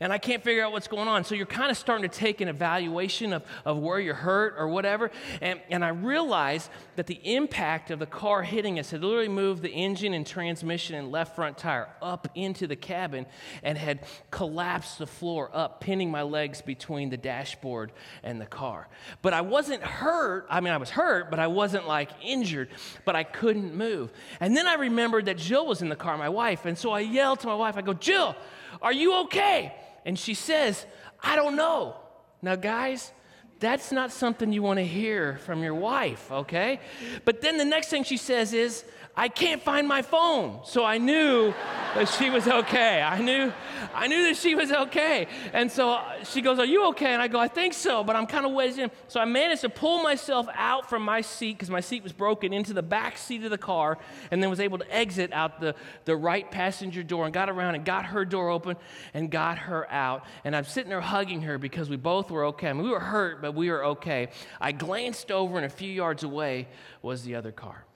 and 0.00 0.12
I 0.12 0.18
can't 0.18 0.42
figure 0.42 0.64
out 0.64 0.72
what's 0.72 0.88
going 0.88 1.08
on. 1.08 1.24
So 1.24 1.34
you're 1.34 1.46
kind 1.46 1.70
of 1.70 1.76
starting 1.76 2.08
to 2.08 2.16
take 2.16 2.40
an 2.40 2.48
evaluation 2.48 3.32
of, 3.32 3.42
of 3.64 3.78
where 3.78 3.98
you're 3.98 4.14
hurt 4.14 4.54
or 4.56 4.68
whatever. 4.68 5.10
And, 5.40 5.60
and 5.70 5.84
I 5.84 5.88
realized 5.88 6.70
that 6.96 7.06
the 7.06 7.20
impact 7.24 7.90
of 7.90 7.98
the 7.98 8.06
car 8.06 8.42
hitting 8.42 8.78
us 8.78 8.90
had 8.90 9.02
literally 9.02 9.28
moved 9.28 9.62
the 9.62 9.70
engine 9.70 10.14
and 10.14 10.26
transmission 10.26 10.94
and 10.94 11.10
left 11.10 11.34
front 11.34 11.58
tire 11.58 11.88
up 12.00 12.28
into 12.34 12.66
the 12.66 12.76
cabin 12.76 13.26
and 13.62 13.76
had 13.76 14.00
collapsed 14.30 14.98
the 14.98 15.06
floor 15.06 15.50
up, 15.52 15.80
pinning 15.80 16.10
my 16.10 16.22
legs 16.22 16.62
between 16.62 17.10
the 17.10 17.16
dashboard 17.16 17.92
and 18.22 18.40
the 18.40 18.46
car. 18.46 18.88
But 19.20 19.34
I 19.34 19.40
wasn't 19.40 19.82
hurt. 19.82 20.46
I 20.48 20.60
mean, 20.60 20.72
I 20.72 20.76
was 20.76 20.90
hurt, 20.90 21.30
but 21.30 21.40
I 21.40 21.48
wasn't 21.48 21.88
like 21.88 22.10
injured, 22.22 22.68
but 23.04 23.16
I 23.16 23.24
couldn't 23.24 23.74
move. 23.74 24.12
And 24.38 24.56
then 24.56 24.68
I 24.68 24.74
remembered 24.74 25.26
that 25.26 25.38
Jill 25.38 25.66
was 25.66 25.82
in 25.82 25.88
the 25.88 25.96
car, 25.96 26.16
my 26.16 26.28
wife. 26.28 26.66
And 26.66 26.78
so 26.78 26.92
I 26.92 27.00
yelled 27.00 27.40
to 27.40 27.48
my 27.48 27.54
wife, 27.54 27.76
I 27.76 27.82
go, 27.82 27.94
Jill, 27.94 28.36
are 28.80 28.92
you 28.92 29.20
okay? 29.22 29.74
And 30.04 30.18
she 30.18 30.34
says, 30.34 30.86
I 31.22 31.36
don't 31.36 31.56
know. 31.56 31.96
Now, 32.42 32.56
guys, 32.56 33.12
that's 33.60 33.90
not 33.90 34.12
something 34.12 34.52
you 34.52 34.62
want 34.62 34.78
to 34.78 34.84
hear 34.84 35.38
from 35.38 35.62
your 35.62 35.74
wife, 35.74 36.30
okay? 36.30 36.80
But 37.24 37.40
then 37.40 37.58
the 37.58 37.64
next 37.64 37.88
thing 37.88 38.04
she 38.04 38.16
says 38.16 38.52
is, 38.52 38.84
I 39.18 39.28
can't 39.28 39.60
find 39.60 39.88
my 39.88 40.02
phone. 40.02 40.60
So 40.64 40.84
I 40.84 40.98
knew 40.98 41.52
that 41.96 42.08
she 42.08 42.30
was 42.30 42.46
okay. 42.46 43.02
I 43.02 43.20
knew, 43.20 43.52
I 43.92 44.06
knew 44.06 44.22
that 44.28 44.36
she 44.36 44.54
was 44.54 44.70
okay. 44.70 45.26
And 45.52 45.72
so 45.72 45.94
uh, 45.94 46.22
she 46.22 46.40
goes, 46.40 46.60
Are 46.60 46.64
you 46.64 46.86
okay? 46.90 47.14
And 47.14 47.20
I 47.20 47.26
go, 47.26 47.40
I 47.40 47.48
think 47.48 47.74
so, 47.74 48.04
but 48.04 48.14
I'm 48.14 48.28
kind 48.28 48.46
of 48.46 48.52
wedged 48.52 48.78
in. 48.78 48.92
So 49.08 49.18
I 49.18 49.24
managed 49.24 49.62
to 49.62 49.70
pull 49.70 50.04
myself 50.04 50.46
out 50.54 50.88
from 50.88 51.02
my 51.02 51.20
seat 51.20 51.54
because 51.54 51.68
my 51.68 51.80
seat 51.80 52.04
was 52.04 52.12
broken 52.12 52.52
into 52.52 52.72
the 52.72 52.82
back 52.82 53.18
seat 53.18 53.42
of 53.42 53.50
the 53.50 53.58
car 53.58 53.98
and 54.30 54.40
then 54.40 54.50
was 54.50 54.60
able 54.60 54.78
to 54.78 54.94
exit 54.94 55.32
out 55.32 55.60
the, 55.60 55.74
the 56.04 56.14
right 56.14 56.48
passenger 56.48 57.02
door 57.02 57.24
and 57.24 57.34
got 57.34 57.50
around 57.50 57.74
and 57.74 57.84
got 57.84 58.06
her 58.06 58.24
door 58.24 58.50
open 58.50 58.76
and 59.14 59.32
got 59.32 59.58
her 59.58 59.90
out. 59.90 60.26
And 60.44 60.54
I'm 60.54 60.62
sitting 60.62 60.90
there 60.90 61.00
hugging 61.00 61.42
her 61.42 61.58
because 61.58 61.90
we 61.90 61.96
both 61.96 62.30
were 62.30 62.44
okay. 62.46 62.68
I 62.68 62.72
mean, 62.72 62.84
we 62.84 62.90
were 62.90 63.00
hurt, 63.00 63.42
but 63.42 63.56
we 63.56 63.68
were 63.68 63.84
okay. 63.84 64.28
I 64.60 64.70
glanced 64.70 65.32
over 65.32 65.56
and 65.56 65.66
a 65.66 65.68
few 65.68 65.90
yards 65.90 66.22
away 66.22 66.68
was 67.02 67.24
the 67.24 67.34
other 67.34 67.50
car 67.50 67.87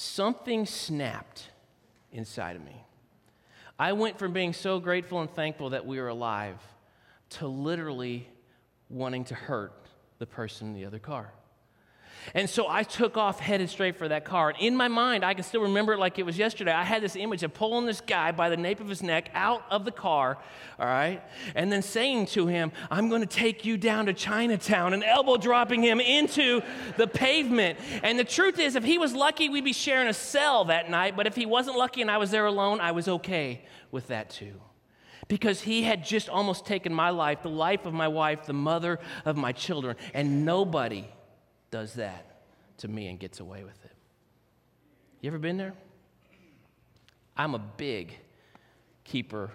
something 0.00 0.64
snapped 0.64 1.50
inside 2.10 2.56
of 2.56 2.64
me. 2.64 2.84
I 3.78 3.92
went 3.92 4.18
from 4.18 4.32
being 4.32 4.54
so 4.54 4.80
grateful 4.80 5.20
and 5.20 5.30
thankful 5.30 5.70
that 5.70 5.84
we 5.84 6.00
were 6.00 6.08
alive 6.08 6.56
to 7.30 7.46
literally 7.46 8.26
wanting 8.88 9.24
to 9.24 9.34
hurt 9.34 9.74
the 10.18 10.26
person 10.26 10.68
in 10.68 10.74
the 10.74 10.86
other 10.86 10.98
car. 10.98 11.32
And 12.34 12.48
so 12.48 12.66
I 12.68 12.82
took 12.82 13.16
off 13.16 13.40
headed 13.40 13.70
straight 13.70 13.96
for 13.96 14.08
that 14.08 14.24
car. 14.24 14.50
And 14.50 14.58
in 14.58 14.76
my 14.76 14.88
mind, 14.88 15.24
I 15.24 15.34
can 15.34 15.44
still 15.44 15.62
remember 15.62 15.92
it 15.92 15.98
like 15.98 16.18
it 16.18 16.26
was 16.26 16.38
yesterday. 16.38 16.72
I 16.72 16.84
had 16.84 17.02
this 17.02 17.16
image 17.16 17.42
of 17.42 17.54
pulling 17.54 17.86
this 17.86 18.00
guy 18.00 18.32
by 18.32 18.48
the 18.48 18.56
nape 18.56 18.80
of 18.80 18.88
his 18.88 19.02
neck 19.02 19.30
out 19.34 19.64
of 19.70 19.84
the 19.84 19.90
car, 19.90 20.38
all 20.78 20.86
right, 20.86 21.22
and 21.54 21.72
then 21.72 21.82
saying 21.82 22.26
to 22.26 22.46
him, 22.46 22.72
I'm 22.90 23.08
going 23.08 23.22
to 23.22 23.26
take 23.26 23.64
you 23.64 23.76
down 23.76 24.06
to 24.06 24.12
Chinatown 24.12 24.94
and 24.94 25.04
elbow 25.04 25.36
dropping 25.36 25.82
him 25.82 26.00
into 26.00 26.62
the 26.96 27.06
pavement. 27.06 27.78
And 28.02 28.18
the 28.18 28.24
truth 28.24 28.58
is, 28.58 28.76
if 28.76 28.84
he 28.84 28.98
was 28.98 29.14
lucky, 29.14 29.48
we'd 29.48 29.64
be 29.64 29.72
sharing 29.72 30.08
a 30.08 30.14
cell 30.14 30.66
that 30.66 30.90
night. 30.90 31.16
But 31.16 31.26
if 31.26 31.36
he 31.36 31.46
wasn't 31.46 31.76
lucky 31.76 32.02
and 32.02 32.10
I 32.10 32.18
was 32.18 32.30
there 32.30 32.46
alone, 32.46 32.80
I 32.80 32.92
was 32.92 33.08
okay 33.08 33.62
with 33.90 34.08
that 34.08 34.30
too 34.30 34.60
because 35.28 35.60
he 35.60 35.82
had 35.84 36.04
just 36.04 36.28
almost 36.28 36.66
taken 36.66 36.92
my 36.92 37.10
life, 37.10 37.40
the 37.42 37.48
life 37.48 37.86
of 37.86 37.94
my 37.94 38.08
wife, 38.08 38.46
the 38.46 38.52
mother 38.52 38.98
of 39.24 39.36
my 39.36 39.52
children, 39.52 39.94
and 40.12 40.44
nobody 40.44 41.06
does 41.70 41.94
that 41.94 42.42
to 42.78 42.88
me 42.88 43.08
and 43.08 43.18
gets 43.18 43.40
away 43.40 43.62
with 43.62 43.84
it. 43.84 43.92
You 45.20 45.28
ever 45.28 45.38
been 45.38 45.56
there? 45.56 45.74
I'm 47.36 47.54
a 47.54 47.58
big 47.58 48.16
keeper 49.04 49.50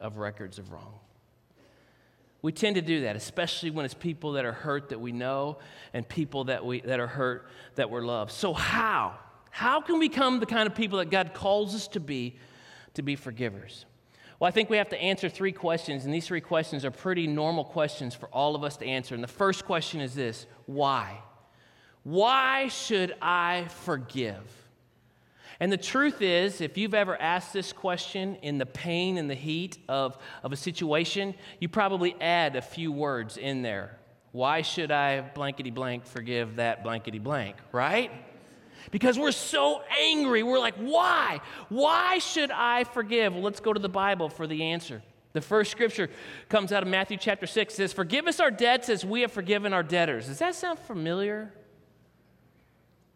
of 0.00 0.18
records 0.18 0.58
of 0.58 0.72
wrong. 0.72 0.94
We 2.40 2.52
tend 2.52 2.76
to 2.76 2.82
do 2.82 3.02
that, 3.02 3.16
especially 3.16 3.70
when 3.70 3.84
it's 3.84 3.94
people 3.94 4.32
that 4.32 4.44
are 4.44 4.52
hurt 4.52 4.90
that 4.90 5.00
we 5.00 5.10
know 5.10 5.58
and 5.92 6.08
people 6.08 6.44
that, 6.44 6.64
we, 6.64 6.80
that 6.82 7.00
are 7.00 7.08
hurt 7.08 7.48
that 7.74 7.90
we're 7.90 8.04
loved. 8.04 8.30
So, 8.30 8.52
how? 8.52 9.18
How 9.50 9.80
can 9.80 9.98
we 9.98 10.08
become 10.08 10.38
the 10.38 10.46
kind 10.46 10.68
of 10.68 10.74
people 10.74 10.98
that 10.98 11.10
God 11.10 11.34
calls 11.34 11.74
us 11.74 11.88
to 11.88 12.00
be 12.00 12.36
to 12.94 13.02
be 13.02 13.16
forgivers? 13.16 13.86
Well, 14.38 14.46
I 14.46 14.52
think 14.52 14.70
we 14.70 14.76
have 14.76 14.88
to 14.90 14.98
answer 14.98 15.28
three 15.28 15.50
questions, 15.50 16.04
and 16.04 16.14
these 16.14 16.26
three 16.26 16.40
questions 16.40 16.84
are 16.84 16.92
pretty 16.92 17.26
normal 17.26 17.64
questions 17.64 18.14
for 18.14 18.28
all 18.28 18.54
of 18.54 18.62
us 18.62 18.76
to 18.76 18.86
answer. 18.86 19.16
And 19.16 19.24
the 19.24 19.28
first 19.28 19.64
question 19.64 20.00
is 20.00 20.14
this 20.14 20.46
why? 20.66 21.18
Why 22.02 22.68
should 22.68 23.14
I 23.20 23.66
forgive? 23.82 24.42
And 25.60 25.72
the 25.72 25.76
truth 25.76 26.22
is, 26.22 26.60
if 26.60 26.78
you've 26.78 26.94
ever 26.94 27.20
asked 27.20 27.52
this 27.52 27.72
question 27.72 28.36
in 28.42 28.58
the 28.58 28.66
pain 28.66 29.18
and 29.18 29.28
the 29.28 29.34
heat 29.34 29.78
of, 29.88 30.16
of 30.44 30.52
a 30.52 30.56
situation, 30.56 31.34
you 31.58 31.68
probably 31.68 32.14
add 32.20 32.54
a 32.54 32.62
few 32.62 32.92
words 32.92 33.36
in 33.36 33.62
there. 33.62 33.98
Why 34.30 34.62
should 34.62 34.92
I 34.92 35.20
blankety 35.20 35.70
blank 35.70 36.06
forgive 36.06 36.56
that 36.56 36.84
blankety 36.84 37.18
blank, 37.18 37.56
right? 37.72 38.12
Because 38.92 39.18
we're 39.18 39.32
so 39.32 39.82
angry. 40.00 40.42
We're 40.42 40.60
like, 40.60 40.76
why? 40.76 41.40
Why 41.68 42.18
should 42.18 42.50
I 42.52 42.84
forgive? 42.84 43.34
Well, 43.34 43.42
let's 43.42 43.60
go 43.60 43.72
to 43.72 43.80
the 43.80 43.88
Bible 43.88 44.28
for 44.28 44.46
the 44.46 44.62
answer. 44.62 45.02
The 45.32 45.40
first 45.40 45.70
scripture 45.70 46.08
comes 46.48 46.72
out 46.72 46.82
of 46.82 46.88
Matthew 46.88 47.16
chapter 47.16 47.46
6. 47.46 47.74
It 47.74 47.76
says, 47.76 47.92
Forgive 47.92 48.26
us 48.26 48.40
our 48.40 48.50
debts 48.50 48.88
as 48.88 49.04
we 49.04 49.22
have 49.22 49.32
forgiven 49.32 49.72
our 49.72 49.82
debtors. 49.82 50.26
Does 50.26 50.38
that 50.38 50.54
sound 50.54 50.78
familiar? 50.78 51.52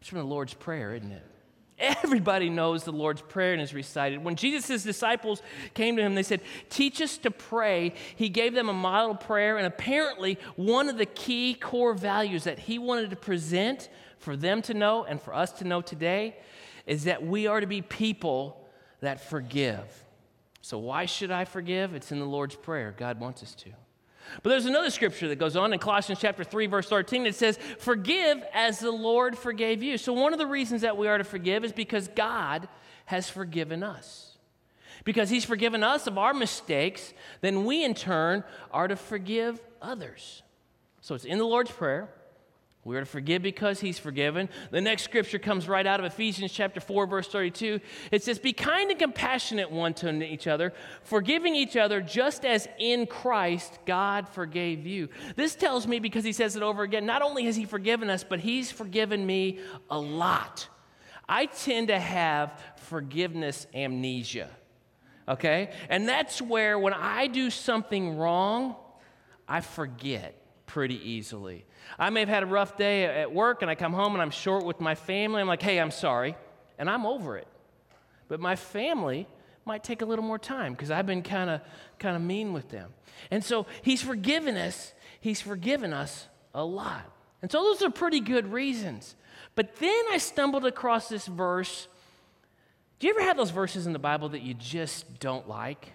It's 0.02 0.08
from 0.08 0.18
the 0.18 0.24
Lord's 0.24 0.52
Prayer, 0.52 0.96
isn't 0.96 1.12
it? 1.12 1.22
Everybody 1.78 2.50
knows 2.50 2.82
the 2.82 2.90
Lord's 2.90 3.22
Prayer 3.22 3.52
and 3.52 3.62
is 3.62 3.72
recited. 3.72 4.24
When 4.24 4.34
Jesus' 4.34 4.82
disciples 4.82 5.40
came 5.74 5.94
to 5.94 6.02
him, 6.02 6.16
they 6.16 6.24
said, 6.24 6.40
Teach 6.70 7.00
us 7.00 7.18
to 7.18 7.30
pray. 7.30 7.94
He 8.16 8.28
gave 8.28 8.52
them 8.52 8.68
a 8.68 8.72
model 8.72 9.14
prayer, 9.14 9.58
and 9.58 9.64
apparently, 9.64 10.40
one 10.56 10.88
of 10.88 10.98
the 10.98 11.06
key 11.06 11.54
core 11.54 11.94
values 11.94 12.42
that 12.42 12.58
he 12.58 12.80
wanted 12.80 13.10
to 13.10 13.16
present 13.16 13.90
for 14.18 14.36
them 14.36 14.60
to 14.62 14.74
know 14.74 15.04
and 15.04 15.22
for 15.22 15.32
us 15.32 15.52
to 15.52 15.64
know 15.64 15.80
today 15.80 16.36
is 16.84 17.04
that 17.04 17.24
we 17.24 17.46
are 17.46 17.60
to 17.60 17.68
be 17.68 17.80
people 17.80 18.68
that 19.02 19.20
forgive. 19.30 19.86
So, 20.62 20.78
why 20.78 21.06
should 21.06 21.30
I 21.30 21.44
forgive? 21.44 21.94
It's 21.94 22.10
in 22.10 22.18
the 22.18 22.26
Lord's 22.26 22.56
Prayer. 22.56 22.92
God 22.98 23.20
wants 23.20 23.44
us 23.44 23.54
to. 23.54 23.70
But 24.42 24.50
there's 24.50 24.66
another 24.66 24.90
scripture 24.90 25.28
that 25.28 25.36
goes 25.36 25.56
on 25.56 25.72
in 25.72 25.78
Colossians 25.78 26.20
chapter 26.20 26.44
3 26.44 26.66
verse 26.66 26.88
13 26.88 27.24
that 27.24 27.34
says, 27.34 27.58
"Forgive 27.78 28.42
as 28.52 28.78
the 28.78 28.90
Lord 28.90 29.36
forgave 29.36 29.82
you." 29.82 29.98
So 29.98 30.12
one 30.12 30.32
of 30.32 30.38
the 30.38 30.46
reasons 30.46 30.82
that 30.82 30.96
we 30.96 31.08
are 31.08 31.18
to 31.18 31.24
forgive 31.24 31.64
is 31.64 31.72
because 31.72 32.08
God 32.08 32.68
has 33.06 33.28
forgiven 33.28 33.82
us. 33.82 34.38
Because 35.04 35.30
he's 35.30 35.44
forgiven 35.44 35.82
us 35.82 36.06
of 36.06 36.16
our 36.16 36.32
mistakes, 36.32 37.12
then 37.40 37.64
we 37.64 37.84
in 37.84 37.94
turn 37.94 38.44
are 38.70 38.88
to 38.88 38.96
forgive 38.96 39.60
others. 39.80 40.42
So 41.00 41.14
it's 41.14 41.24
in 41.24 41.38
the 41.38 41.44
Lord's 41.44 41.72
prayer. 41.72 42.08
We 42.84 42.96
are 42.96 43.00
to 43.00 43.06
forgive 43.06 43.42
because 43.42 43.78
he's 43.78 44.00
forgiven. 44.00 44.48
The 44.72 44.80
next 44.80 45.04
scripture 45.04 45.38
comes 45.38 45.68
right 45.68 45.86
out 45.86 46.00
of 46.00 46.06
Ephesians 46.06 46.50
chapter 46.50 46.80
4 46.80 47.06
verse 47.06 47.28
32. 47.28 47.78
It 48.10 48.24
says, 48.24 48.40
"Be 48.40 48.52
kind 48.52 48.90
and 48.90 48.98
compassionate 48.98 49.70
one 49.70 49.94
to 49.94 50.10
each 50.24 50.48
other, 50.48 50.72
forgiving 51.02 51.54
each 51.54 51.76
other 51.76 52.00
just 52.00 52.44
as 52.44 52.68
in 52.80 53.06
Christ 53.06 53.78
God 53.86 54.28
forgave 54.28 54.84
you." 54.84 55.10
This 55.36 55.54
tells 55.54 55.86
me 55.86 56.00
because 56.00 56.24
he 56.24 56.32
says 56.32 56.56
it 56.56 56.62
over 56.64 56.82
again, 56.82 57.06
not 57.06 57.22
only 57.22 57.44
has 57.44 57.54
he 57.54 57.66
forgiven 57.66 58.10
us, 58.10 58.24
but 58.24 58.40
he's 58.40 58.72
forgiven 58.72 59.24
me 59.24 59.60
a 59.88 59.98
lot. 59.98 60.68
I 61.28 61.46
tend 61.46 61.86
to 61.88 62.00
have 62.00 62.60
forgiveness 62.78 63.68
amnesia. 63.72 64.50
Okay? 65.28 65.72
And 65.88 66.08
that's 66.08 66.42
where 66.42 66.76
when 66.80 66.94
I 66.94 67.28
do 67.28 67.48
something 67.48 68.16
wrong, 68.16 68.74
I 69.46 69.60
forget 69.60 70.41
pretty 70.72 71.10
easily. 71.10 71.66
I 71.98 72.08
may 72.08 72.20
have 72.20 72.30
had 72.30 72.42
a 72.42 72.46
rough 72.46 72.78
day 72.78 73.04
at 73.04 73.30
work 73.30 73.60
and 73.60 73.70
I 73.70 73.74
come 73.74 73.92
home 73.92 74.14
and 74.14 74.22
I'm 74.22 74.30
short 74.30 74.64
with 74.64 74.80
my 74.80 74.94
family. 74.94 75.42
I'm 75.42 75.46
like, 75.46 75.60
hey, 75.60 75.78
I'm 75.78 75.90
sorry. 75.90 76.34
And 76.78 76.88
I'm 76.88 77.04
over 77.04 77.36
it. 77.36 77.46
But 78.26 78.40
my 78.40 78.56
family 78.56 79.28
might 79.66 79.84
take 79.84 80.00
a 80.00 80.06
little 80.06 80.24
more 80.24 80.38
time 80.38 80.72
because 80.72 80.90
I've 80.90 81.04
been 81.04 81.22
kind 81.22 81.50
of 81.50 81.60
kind 81.98 82.16
of 82.16 82.22
mean 82.22 82.54
with 82.54 82.70
them. 82.70 82.94
And 83.30 83.44
so 83.44 83.66
he's 83.82 84.00
forgiven 84.02 84.56
us. 84.56 84.94
He's 85.20 85.42
forgiven 85.42 85.92
us 85.92 86.26
a 86.54 86.64
lot. 86.64 87.04
And 87.42 87.52
so 87.52 87.62
those 87.62 87.82
are 87.82 87.90
pretty 87.90 88.20
good 88.20 88.50
reasons. 88.50 89.14
But 89.54 89.76
then 89.76 90.04
I 90.10 90.16
stumbled 90.16 90.64
across 90.64 91.10
this 91.10 91.26
verse. 91.26 91.86
Do 92.98 93.06
you 93.06 93.12
ever 93.12 93.22
have 93.22 93.36
those 93.36 93.50
verses 93.50 93.86
in 93.86 93.92
the 93.92 93.98
Bible 93.98 94.30
that 94.30 94.40
you 94.40 94.54
just 94.54 95.20
don't 95.20 95.46
like? 95.46 95.92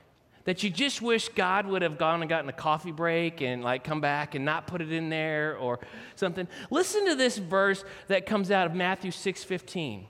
That 0.48 0.64
you 0.64 0.70
just 0.70 1.02
wish 1.02 1.28
God 1.28 1.68
would 1.68 1.82
have 1.82 1.98
gone 1.98 2.22
and 2.22 2.30
gotten 2.30 2.48
a 2.48 2.54
coffee 2.54 2.94
break 2.94 3.42
and 3.42 3.62
like 3.62 3.84
come 3.84 4.00
back 4.00 4.34
and 4.34 4.46
not 4.46 4.66
put 4.66 4.82
it 4.82 4.94
in 4.94 5.10
there 5.10 5.58
or 5.58 5.78
something. 6.16 6.48
Listen 6.72 7.06
to 7.08 7.16
this 7.16 7.38
verse 7.38 7.84
that 8.08 8.26
comes 8.26 8.50
out 8.50 8.66
of 8.66 8.74
Matthew 8.74 9.12
6:15. 9.12 10.08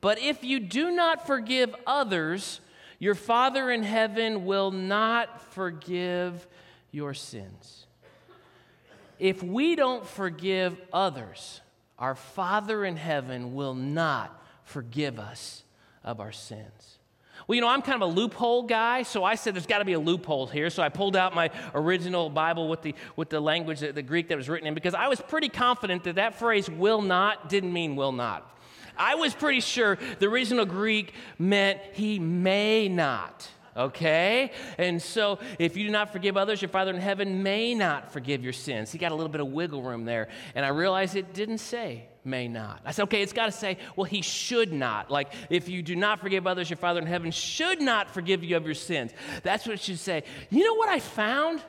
But 0.00 0.18
if 0.18 0.42
you 0.42 0.58
do 0.58 0.90
not 0.90 1.28
forgive 1.28 1.76
others, 1.86 2.60
your 2.98 3.14
Father 3.14 3.70
in 3.70 3.84
heaven 3.84 4.46
will 4.46 4.72
not 4.72 5.40
forgive 5.52 6.48
your 6.90 7.14
sins. 7.14 7.86
If 9.20 9.44
we 9.44 9.76
don't 9.76 10.04
forgive 10.04 10.76
others, 10.92 11.60
our 12.00 12.16
Father 12.16 12.84
in 12.84 12.96
heaven 12.96 13.54
will 13.54 13.74
not 13.74 14.42
forgive 14.64 15.20
us 15.20 15.62
of 16.02 16.18
our 16.18 16.32
sins. 16.32 16.98
Well, 17.46 17.54
you 17.56 17.60
know, 17.60 17.68
I'm 17.68 17.82
kind 17.82 18.02
of 18.02 18.08
a 18.08 18.12
loophole 18.12 18.62
guy, 18.64 19.02
so 19.02 19.24
I 19.24 19.34
said 19.34 19.54
there's 19.54 19.66
got 19.66 19.78
to 19.78 19.84
be 19.84 19.94
a 19.94 20.00
loophole 20.00 20.46
here. 20.46 20.70
So 20.70 20.82
I 20.82 20.88
pulled 20.88 21.16
out 21.16 21.34
my 21.34 21.50
original 21.74 22.30
Bible 22.30 22.68
with 22.68 22.82
the, 22.82 22.94
with 23.16 23.30
the 23.30 23.40
language, 23.40 23.80
the 23.80 24.02
Greek 24.02 24.28
that 24.28 24.36
was 24.36 24.48
written 24.48 24.68
in, 24.68 24.74
because 24.74 24.94
I 24.94 25.08
was 25.08 25.20
pretty 25.20 25.48
confident 25.48 26.04
that 26.04 26.16
that 26.16 26.38
phrase 26.38 26.70
will 26.70 27.02
not 27.02 27.48
didn't 27.48 27.72
mean 27.72 27.96
will 27.96 28.12
not. 28.12 28.48
I 28.96 29.14
was 29.14 29.34
pretty 29.34 29.60
sure 29.60 29.98
the 30.18 30.26
original 30.26 30.66
Greek 30.66 31.14
meant 31.38 31.80
he 31.94 32.18
may 32.18 32.88
not 32.88 33.48
okay? 33.76 34.52
And 34.78 35.00
so 35.00 35.38
if 35.58 35.76
you 35.76 35.84
do 35.84 35.90
not 35.90 36.12
forgive 36.12 36.36
others, 36.36 36.60
your 36.60 36.68
Father 36.68 36.92
in 36.92 37.00
heaven 37.00 37.42
may 37.42 37.74
not 37.74 38.12
forgive 38.12 38.42
your 38.42 38.52
sins. 38.52 38.92
He 38.92 38.98
got 38.98 39.12
a 39.12 39.14
little 39.14 39.32
bit 39.32 39.40
of 39.40 39.48
wiggle 39.48 39.82
room 39.82 40.04
there. 40.04 40.28
And 40.54 40.64
I 40.64 40.68
realized 40.68 41.16
it 41.16 41.34
didn't 41.34 41.58
say 41.58 42.06
may 42.24 42.48
not. 42.48 42.80
I 42.84 42.92
said, 42.92 43.04
okay, 43.04 43.22
it's 43.22 43.32
got 43.32 43.46
to 43.46 43.52
say, 43.52 43.78
well, 43.96 44.04
he 44.04 44.22
should 44.22 44.72
not. 44.72 45.10
Like, 45.10 45.32
if 45.50 45.68
you 45.68 45.82
do 45.82 45.96
not 45.96 46.20
forgive 46.20 46.46
others, 46.46 46.70
your 46.70 46.76
Father 46.76 47.00
in 47.00 47.06
heaven 47.06 47.30
should 47.30 47.80
not 47.80 48.10
forgive 48.10 48.44
you 48.44 48.56
of 48.56 48.64
your 48.64 48.74
sins. 48.74 49.12
That's 49.42 49.66
what 49.66 49.74
it 49.74 49.80
should 49.80 49.98
say. 49.98 50.24
You 50.50 50.64
know 50.64 50.74
what 50.74 50.88
I 50.88 51.00
found? 51.00 51.62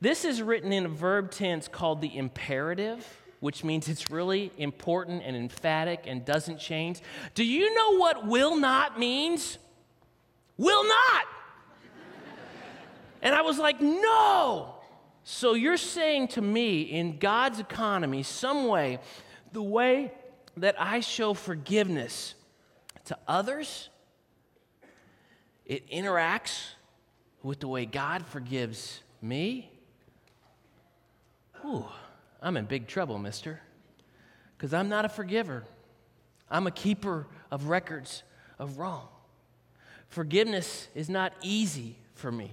This 0.00 0.24
is 0.24 0.42
written 0.42 0.72
in 0.72 0.84
a 0.84 0.88
verb 0.90 1.30
tense 1.30 1.68
called 1.68 2.02
the 2.02 2.16
imperative, 2.16 3.06
which 3.40 3.64
means 3.64 3.88
it's 3.88 4.10
really 4.10 4.52
important 4.58 5.22
and 5.24 5.36
emphatic 5.36 6.04
and 6.06 6.24
doesn't 6.24 6.58
change. 6.58 7.00
Do 7.34 7.44
you 7.44 7.74
know 7.74 7.96
what 7.96 8.26
will 8.26 8.56
not 8.56 8.98
means? 8.98 9.58
Will 10.56 10.84
not. 10.86 11.24
and 13.22 13.34
I 13.34 13.42
was 13.42 13.58
like, 13.58 13.80
no. 13.80 14.74
So 15.24 15.54
you're 15.54 15.76
saying 15.76 16.28
to 16.28 16.42
me, 16.42 16.82
in 16.82 17.18
God's 17.18 17.58
economy, 17.58 18.22
some 18.22 18.66
way, 18.66 18.98
the 19.52 19.62
way 19.62 20.12
that 20.56 20.76
I 20.78 21.00
show 21.00 21.34
forgiveness 21.34 22.34
to 23.06 23.18
others, 23.26 23.88
it 25.64 25.88
interacts 25.90 26.74
with 27.42 27.60
the 27.60 27.68
way 27.68 27.86
God 27.86 28.26
forgives 28.26 29.00
me? 29.20 29.70
Ooh, 31.64 31.86
I'm 32.42 32.56
in 32.56 32.64
big 32.66 32.86
trouble, 32.86 33.18
mister, 33.18 33.60
because 34.56 34.74
I'm 34.74 34.88
not 34.88 35.04
a 35.04 35.08
forgiver. 35.08 35.64
I'm 36.50 36.66
a 36.66 36.70
keeper 36.70 37.26
of 37.50 37.68
records 37.68 38.22
of 38.58 38.78
wrong. 38.78 39.08
Forgiveness 40.14 40.86
is 40.94 41.08
not 41.08 41.32
easy 41.42 41.96
for 42.14 42.30
me. 42.30 42.52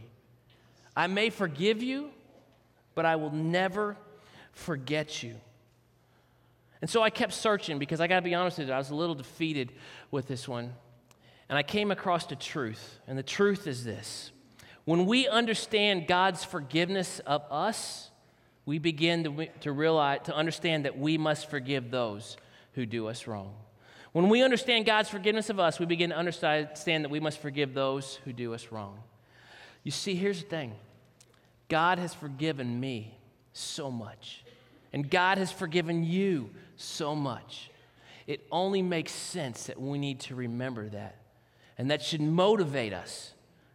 I 0.95 1.05
may 1.05 1.29
forgive 1.29 1.83
you, 1.83 2.09
but 2.95 3.05
I 3.05 3.17
will 3.17 3.29
never 3.29 3.95
forget 4.51 5.21
you. 5.21 5.35
And 6.81 6.89
so 6.89 7.03
I 7.03 7.11
kept 7.11 7.33
searching 7.33 7.77
because 7.77 8.01
I 8.01 8.07
got 8.07 8.15
to 8.15 8.23
be 8.23 8.33
honest 8.33 8.57
with 8.57 8.69
you, 8.69 8.73
I 8.73 8.79
was 8.79 8.89
a 8.89 8.95
little 8.95 9.13
defeated 9.13 9.73
with 10.09 10.27
this 10.27 10.47
one. 10.47 10.73
And 11.49 11.55
I 11.55 11.61
came 11.61 11.91
across 11.91 12.25
the 12.25 12.35
truth. 12.35 12.99
And 13.05 13.15
the 13.15 13.21
truth 13.21 13.67
is 13.67 13.83
this 13.83 14.31
when 14.85 15.05
we 15.05 15.27
understand 15.27 16.07
God's 16.07 16.43
forgiveness 16.43 17.19
of 17.27 17.43
us, 17.51 18.09
we 18.65 18.79
begin 18.79 19.23
to, 19.23 19.45
to 19.59 19.71
realize, 19.71 20.21
to 20.23 20.35
understand 20.35 20.85
that 20.85 20.97
we 20.97 21.15
must 21.15 21.47
forgive 21.47 21.91
those 21.91 22.37
who 22.73 22.87
do 22.87 23.05
us 23.05 23.27
wrong. 23.27 23.53
When 24.11 24.27
we 24.27 24.43
understand 24.43 24.85
God's 24.85 25.09
forgiveness 25.09 25.49
of 25.49 25.59
us, 25.59 25.79
we 25.79 25.85
begin 25.85 26.09
to 26.09 26.17
understand 26.17 26.69
that 26.75 27.09
we 27.09 27.19
must 27.19 27.39
forgive 27.39 27.73
those 27.73 28.15
who 28.25 28.33
do 28.33 28.53
us 28.53 28.71
wrong. 28.71 28.99
You 29.83 29.91
see, 29.91 30.15
here's 30.15 30.43
the 30.43 30.49
thing 30.49 30.73
God 31.69 31.97
has 31.97 32.13
forgiven 32.13 32.79
me 32.79 33.17
so 33.53 33.89
much, 33.89 34.43
and 34.91 35.09
God 35.09 35.37
has 35.37 35.51
forgiven 35.51 36.03
you 36.03 36.49
so 36.75 37.15
much. 37.15 37.69
It 38.27 38.45
only 38.51 38.81
makes 38.81 39.11
sense 39.11 39.65
that 39.67 39.79
we 39.79 39.97
need 39.97 40.19
to 40.21 40.35
remember 40.35 40.89
that, 40.89 41.15
and 41.77 41.89
that 41.89 42.01
should 42.01 42.21
motivate 42.21 42.93
us 42.93 43.33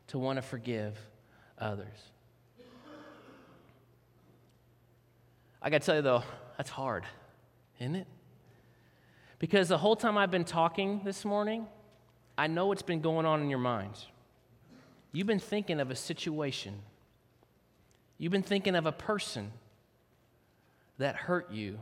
to 0.08 0.18
want 0.18 0.36
to 0.36 0.42
forgive 0.42 0.98
others. 1.58 1.86
I 5.62 5.70
got 5.70 5.80
to 5.80 5.86
tell 5.86 5.96
you 5.96 6.02
though, 6.02 6.22
that's 6.56 6.70
hard, 6.70 7.04
isn't 7.80 7.96
it? 7.96 8.06
Because 9.38 9.68
the 9.68 9.78
whole 9.78 9.96
time 9.96 10.16
I've 10.16 10.30
been 10.30 10.44
talking 10.44 11.02
this 11.04 11.24
morning, 11.24 11.66
I 12.38 12.46
know 12.46 12.66
what's 12.66 12.82
been 12.82 13.00
going 13.00 13.26
on 13.26 13.42
in 13.42 13.50
your 13.50 13.58
minds. 13.58 14.06
You've 15.12 15.26
been 15.26 15.38
thinking 15.40 15.80
of 15.80 15.90
a 15.90 15.96
situation, 15.96 16.74
you've 18.18 18.32
been 18.32 18.42
thinking 18.42 18.74
of 18.74 18.86
a 18.86 18.92
person 18.92 19.52
that 20.98 21.16
hurt 21.16 21.50
you 21.50 21.78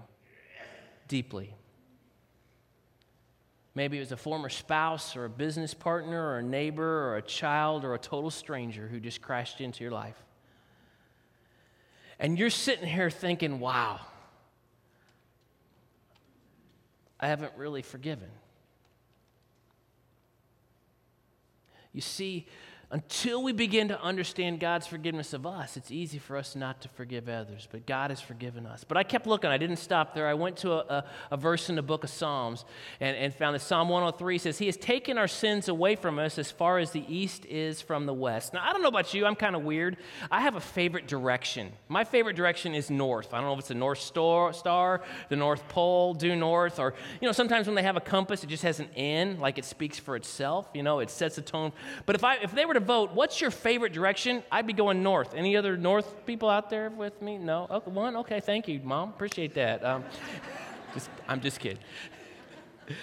deeply. 1.09 1.55
Maybe 3.77 3.97
it 3.97 4.01
was 4.01 4.13
a 4.13 4.17
former 4.17 4.49
spouse 4.49 5.17
or 5.17 5.25
a 5.25 5.31
business 5.31 5.75
partner 5.75 6.29
or 6.29 6.39
a 6.39 6.43
neighbor 6.43 7.09
or 7.09 7.17
a 7.17 7.23
child 7.23 7.85
or 7.85 7.95
a 7.95 7.99
total 7.99 8.31
stranger 8.31 8.87
who 8.87 9.01
just 9.01 9.21
crashed 9.21 9.61
into 9.61 9.83
your 9.83 9.93
life. 9.93 10.23
And 12.21 12.39
you're 12.39 12.51
sitting 12.51 12.87
here 12.89 13.11
thinking, 13.11 13.59
wow, 13.59 14.01
I 17.21 17.28
haven't 17.28 17.52
really 17.56 17.83
forgiven. 17.83 18.28
You 21.92 22.00
see, 22.00 22.47
until 22.91 23.43
we 23.43 23.53
begin 23.53 23.88
to 23.88 24.00
understand 24.00 24.61
God's 24.61 24.87
forgiveness 24.87 25.33
of 25.33 25.47
us, 25.47 25.76
it's 25.76 25.91
easy 25.91 26.19
for 26.19 26.37
us 26.37 26.55
not 26.55 26.81
to 26.83 26.88
forgive 26.91 27.29
others, 27.29 27.67
but 27.71 27.87
God 27.87 28.11
has 28.11 28.21
forgiven 28.21 28.67
us. 28.67 28.85
But 28.85 28.97
I 28.97 29.03
kept 29.03 29.26
looking, 29.26 29.50
I 29.50 29.59
didn't 29.59 29.76
stop 29.79 30.14
there. 30.14 30.26
I 30.26 30.35
went 30.35 30.57
to 30.59 30.73
a, 30.73 30.79
a, 30.79 31.05
a, 31.33 31.37
verse 31.37 31.69
in 31.69 31.76
the 31.76 31.83
book 31.83 32.05
of 32.05 32.11
Psalms 32.11 32.64
and, 33.00 33.17
and 33.17 33.35
found 33.35 33.55
that 33.55 33.61
Psalm 33.61 33.88
103 33.88 34.38
says, 34.38 34.59
He 34.59 34.67
has 34.67 34.76
taken 34.76 35.19
our 35.19 35.29
sins 35.29 35.69
away 35.69 35.97
from 35.97 36.19
us 36.19 36.38
as 36.38 36.50
far 36.50 36.79
as 36.79 36.91
the 36.91 37.05
east 37.09 37.47
is 37.47 37.81
from 37.81 38.07
the 38.07 38.14
west. 38.14 38.55
Now, 38.55 38.62
I 38.62 38.73
don't 38.73 38.83
know 38.83 38.88
about 38.88 39.14
you, 39.14 39.26
I'm 39.26 39.35
kind 39.35 39.57
of 39.57 39.62
weird. 39.62 39.97
I 40.31 40.41
have 40.41 40.57
a 40.57 40.61
favorite 40.61 41.09
direction. 41.09 41.73
My 41.88 42.05
favorite 42.05 42.37
direction 42.37 42.75
is 42.75 42.91
north. 42.91 43.33
I 43.33 43.38
don't 43.38 43.47
know 43.47 43.55
if 43.55 43.61
it's 43.61 43.69
the 43.69 43.75
North 43.75 44.00
Star, 44.00 45.03
the 45.29 45.37
North 45.37 45.67
Pole, 45.69 46.14
due 46.14 46.37
north, 46.37 46.79
or, 46.79 46.95
you 47.21 47.26
know, 47.26 47.33
sometimes 47.33 47.67
when 47.67 47.75
they 47.75 47.83
have 47.83 47.97
a 47.97 48.00
compass, 48.00 48.45
it 48.45 48.49
just 48.49 48.62
has 48.62 48.81
an 48.81 48.88
N, 48.95 49.41
like 49.41 49.59
it 49.59 49.64
speaks 49.64 49.99
for 49.99 50.17
itself, 50.17 50.69
you 50.75 50.83
know, 50.83 51.00
it 51.00 51.11
sets 51.11 51.38
a 51.38 51.43
tone. 51.43 51.73
But 52.07 52.17
if, 52.17 52.25
I, 52.25 52.37
if 52.37 52.53
they 52.53 52.67
were 52.67 52.74
to 52.75 52.81
vote, 52.81 53.12
what's 53.12 53.40
your 53.40 53.50
favorite 53.50 53.93
direction? 53.93 54.43
I'd 54.50 54.66
be 54.66 54.73
going 54.73 55.02
north. 55.02 55.35
Any 55.35 55.57
other 55.57 55.76
north 55.76 56.26
people 56.26 56.49
out 56.49 56.71
there 56.71 56.90
with 56.90 57.21
me? 57.23 57.38
No? 57.38 57.66
Okay, 57.71 57.90
one? 57.90 58.16
Okay, 58.16 58.40
thank 58.40 58.69
you, 58.69 58.81
Mom. 58.85 59.11
Appreciate 59.11 59.54
that. 59.54 59.85
Um, 59.85 60.04
just, 60.95 61.11
I'm 61.28 61.40
just 61.40 61.61
kidding. 61.61 61.83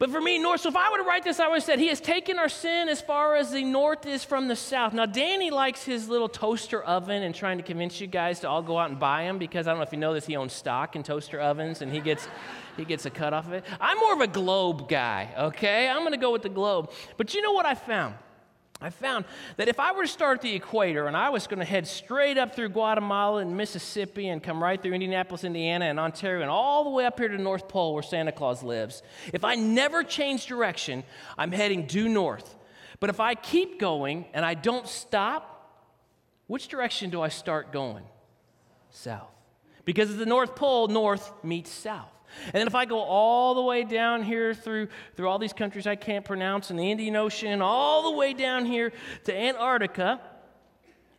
But 0.00 0.10
for 0.10 0.20
me, 0.20 0.38
north, 0.38 0.60
so 0.60 0.68
if 0.68 0.76
I 0.76 0.92
were 0.92 0.98
to 0.98 1.02
write 1.02 1.24
this, 1.24 1.40
I 1.40 1.48
would 1.48 1.56
have 1.56 1.64
said, 1.64 1.80
He 1.80 1.88
has 1.88 2.00
taken 2.00 2.38
our 2.38 2.48
sin 2.48 2.88
as 2.88 3.00
far 3.00 3.34
as 3.34 3.50
the 3.50 3.64
north 3.64 4.06
is 4.06 4.22
from 4.22 4.46
the 4.46 4.54
south. 4.54 4.92
Now, 4.92 5.06
Danny 5.06 5.50
likes 5.50 5.82
his 5.82 6.08
little 6.08 6.28
toaster 6.28 6.80
oven 6.84 7.24
and 7.24 7.34
trying 7.34 7.58
to 7.58 7.64
convince 7.64 8.00
you 8.00 8.06
guys 8.06 8.38
to 8.40 8.48
all 8.48 8.62
go 8.62 8.78
out 8.78 8.90
and 8.90 9.00
buy 9.00 9.24
them 9.24 9.38
because 9.38 9.66
I 9.66 9.72
don't 9.72 9.78
know 9.78 9.82
if 9.82 9.92
you 9.92 9.98
know 9.98 10.14
this, 10.14 10.24
he 10.24 10.36
owns 10.36 10.52
stock 10.52 10.94
in 10.94 11.02
toaster 11.02 11.40
ovens 11.40 11.82
and 11.82 11.92
he 11.92 11.98
gets. 11.98 12.28
he 12.76 12.84
gets 12.84 13.04
a 13.06 13.10
cut 13.10 13.34
off 13.34 13.46
of 13.46 13.52
it. 13.52 13.64
I'm 13.80 13.98
more 13.98 14.14
of 14.14 14.20
a 14.20 14.28
globe 14.28 14.88
guy, 14.88 15.34
okay? 15.36 15.88
I'm 15.88 16.04
gonna 16.04 16.16
go 16.16 16.30
with 16.30 16.42
the 16.42 16.48
globe. 16.48 16.92
But 17.16 17.34
you 17.34 17.42
know 17.42 17.52
what 17.52 17.66
I 17.66 17.74
found? 17.74 18.14
I 18.80 18.90
found 18.90 19.24
that 19.56 19.66
if 19.66 19.80
I 19.80 19.90
were 19.92 20.02
to 20.02 20.08
start 20.08 20.38
at 20.38 20.42
the 20.42 20.54
equator 20.54 21.08
and 21.08 21.16
I 21.16 21.30
was 21.30 21.48
going 21.48 21.58
to 21.58 21.64
head 21.64 21.88
straight 21.88 22.38
up 22.38 22.54
through 22.54 22.68
Guatemala 22.68 23.40
and 23.40 23.56
Mississippi 23.56 24.28
and 24.28 24.40
come 24.40 24.62
right 24.62 24.80
through 24.80 24.92
Indianapolis, 24.92 25.42
Indiana, 25.42 25.86
and 25.86 25.98
Ontario, 25.98 26.42
and 26.42 26.50
all 26.50 26.84
the 26.84 26.90
way 26.90 27.04
up 27.04 27.18
here 27.18 27.28
to 27.28 27.36
the 27.36 27.42
North 27.42 27.66
Pole 27.66 27.92
where 27.92 28.04
Santa 28.04 28.30
Claus 28.30 28.62
lives, 28.62 29.02
if 29.32 29.44
I 29.44 29.56
never 29.56 30.04
change 30.04 30.46
direction, 30.46 31.02
I'm 31.36 31.50
heading 31.50 31.86
due 31.86 32.08
north. 32.08 32.56
But 33.00 33.10
if 33.10 33.18
I 33.18 33.34
keep 33.34 33.80
going 33.80 34.26
and 34.32 34.44
I 34.44 34.54
don't 34.54 34.86
stop, 34.86 35.54
which 36.46 36.68
direction 36.68 37.10
do 37.10 37.20
I 37.20 37.28
start 37.28 37.72
going? 37.72 38.04
South. 38.90 39.30
Because 39.84 40.10
at 40.10 40.18
the 40.18 40.26
North 40.26 40.54
Pole, 40.54 40.86
north 40.86 41.32
meets 41.42 41.70
south. 41.70 42.12
And 42.46 42.54
then 42.54 42.66
if 42.66 42.74
I 42.74 42.84
go 42.84 43.00
all 43.00 43.54
the 43.54 43.62
way 43.62 43.84
down 43.84 44.22
here 44.22 44.54
through, 44.54 44.88
through 45.16 45.28
all 45.28 45.38
these 45.38 45.52
countries 45.52 45.86
I 45.86 45.96
can't 45.96 46.24
pronounce 46.24 46.70
in 46.70 46.76
the 46.76 46.90
Indian 46.90 47.16
Ocean, 47.16 47.62
all 47.62 48.10
the 48.10 48.16
way 48.16 48.32
down 48.32 48.64
here 48.64 48.92
to 49.24 49.36
Antarctica, 49.36 50.20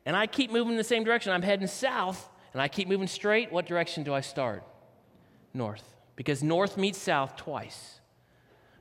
and 0.06 0.16
I 0.16 0.28
keep 0.28 0.52
moving 0.52 0.72
in 0.72 0.78
the 0.78 0.84
same 0.84 1.04
direction, 1.04 1.32
I'm 1.32 1.42
heading 1.42 1.68
south, 1.68 2.30
and 2.54 2.62
I 2.62 2.68
keep 2.68 2.88
moving 2.88 3.08
straight, 3.08 3.52
what 3.52 3.66
direction 3.66 4.04
do 4.04 4.14
I 4.14 4.22
start? 4.22 4.64
North. 5.54 5.84
Because 6.16 6.44
north 6.44 6.78
meets 6.78 6.98
south 6.98 7.36
twice. 7.36 8.00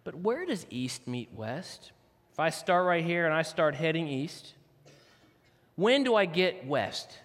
But 0.05 0.15
where 0.15 0.47
does 0.47 0.67
east 0.71 1.07
meet 1.07 1.33
west? 1.35 1.93
If 2.33 2.41
I 2.41 2.51
start 2.51 2.87
right 2.87 3.05
here 3.05 3.27
and 3.27 3.35
I 3.35 3.43
start 3.43 3.75
heading 3.75 4.09
east, 4.09 4.55
when 5.77 6.03
do 6.03 6.15
I 6.15 6.25
get 6.25 6.67
west? 6.67 7.19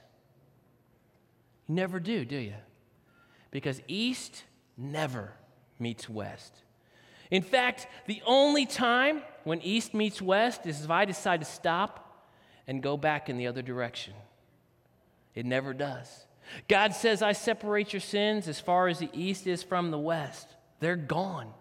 You 1.67 1.75
never 1.75 1.99
do, 1.99 2.25
do 2.25 2.36
you? 2.36 2.56
Because 3.51 3.82
east 3.88 4.43
never 4.77 5.33
meets 5.79 6.09
west. 6.09 6.53
In 7.31 7.41
fact, 7.41 7.88
the 8.05 8.21
only 8.25 8.65
time 8.65 9.21
when 9.43 9.62
east 9.62 9.93
meets 9.93 10.21
west 10.21 10.65
is 10.65 10.83
if 10.83 10.89
I 10.89 11.05
decide 11.05 11.39
to 11.39 11.45
stop 11.45 12.27
and 12.67 12.81
go 12.81 12.95
back 12.97 13.29
in 13.29 13.38
the 13.38 13.47
other 13.47 13.62
direction. 13.62 14.13
It 15.36 15.45
never 15.45 15.73
does. 15.73 16.25
God 16.67 16.93
says, 16.93 17.21
I 17.21 17.31
separate 17.31 17.93
your 17.93 18.01
sins 18.01 18.47
as 18.47 18.59
far 18.59 18.88
as 18.88 18.99
the 18.99 19.09
east 19.13 19.47
is 19.47 19.63
from 19.63 19.91
the 19.91 19.97
west. 19.97 20.47
They're 20.79 20.95
gone. 20.95 21.53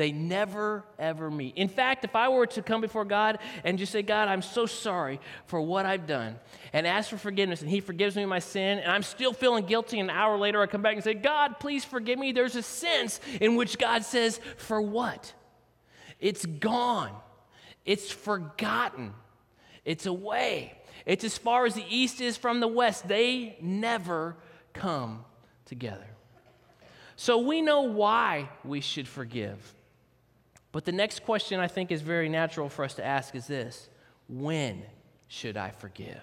They 0.00 0.12
never, 0.12 0.82
ever 0.98 1.30
meet. 1.30 1.58
In 1.58 1.68
fact, 1.68 2.06
if 2.06 2.16
I 2.16 2.30
were 2.30 2.46
to 2.46 2.62
come 2.62 2.80
before 2.80 3.04
God 3.04 3.38
and 3.64 3.78
just 3.78 3.92
say, 3.92 4.00
God, 4.00 4.28
I'm 4.28 4.40
so 4.40 4.64
sorry 4.64 5.20
for 5.44 5.60
what 5.60 5.84
I've 5.84 6.06
done, 6.06 6.36
and 6.72 6.86
ask 6.86 7.10
for 7.10 7.18
forgiveness, 7.18 7.60
and 7.60 7.68
He 7.68 7.80
forgives 7.80 8.16
me 8.16 8.24
my 8.24 8.38
sin, 8.38 8.78
and 8.78 8.90
I'm 8.90 9.02
still 9.02 9.34
feeling 9.34 9.66
guilty, 9.66 10.00
an 10.00 10.08
hour 10.08 10.38
later 10.38 10.62
I 10.62 10.68
come 10.68 10.80
back 10.80 10.94
and 10.94 11.04
say, 11.04 11.12
God, 11.12 11.60
please 11.60 11.84
forgive 11.84 12.18
me, 12.18 12.32
there's 12.32 12.56
a 12.56 12.62
sense 12.62 13.20
in 13.42 13.56
which 13.56 13.76
God 13.76 14.02
says, 14.02 14.40
For 14.56 14.80
what? 14.80 15.34
It's 16.18 16.46
gone, 16.46 17.12
it's 17.84 18.10
forgotten, 18.10 19.12
it's 19.84 20.06
away. 20.06 20.78
It's 21.04 21.24
as 21.24 21.36
far 21.36 21.66
as 21.66 21.74
the 21.74 21.84
east 21.90 22.22
is 22.22 22.38
from 22.38 22.60
the 22.60 22.68
west. 22.68 23.06
They 23.06 23.58
never 23.60 24.34
come 24.72 25.26
together. 25.66 26.06
So 27.16 27.36
we 27.36 27.60
know 27.60 27.82
why 27.82 28.48
we 28.64 28.80
should 28.80 29.06
forgive. 29.06 29.74
But 30.72 30.84
the 30.84 30.92
next 30.92 31.24
question 31.24 31.60
I 31.60 31.66
think 31.66 31.90
is 31.90 32.02
very 32.02 32.28
natural 32.28 32.68
for 32.68 32.84
us 32.84 32.94
to 32.94 33.04
ask 33.04 33.34
is 33.34 33.46
this 33.46 33.88
When 34.28 34.82
should 35.28 35.56
I 35.56 35.70
forgive? 35.70 36.22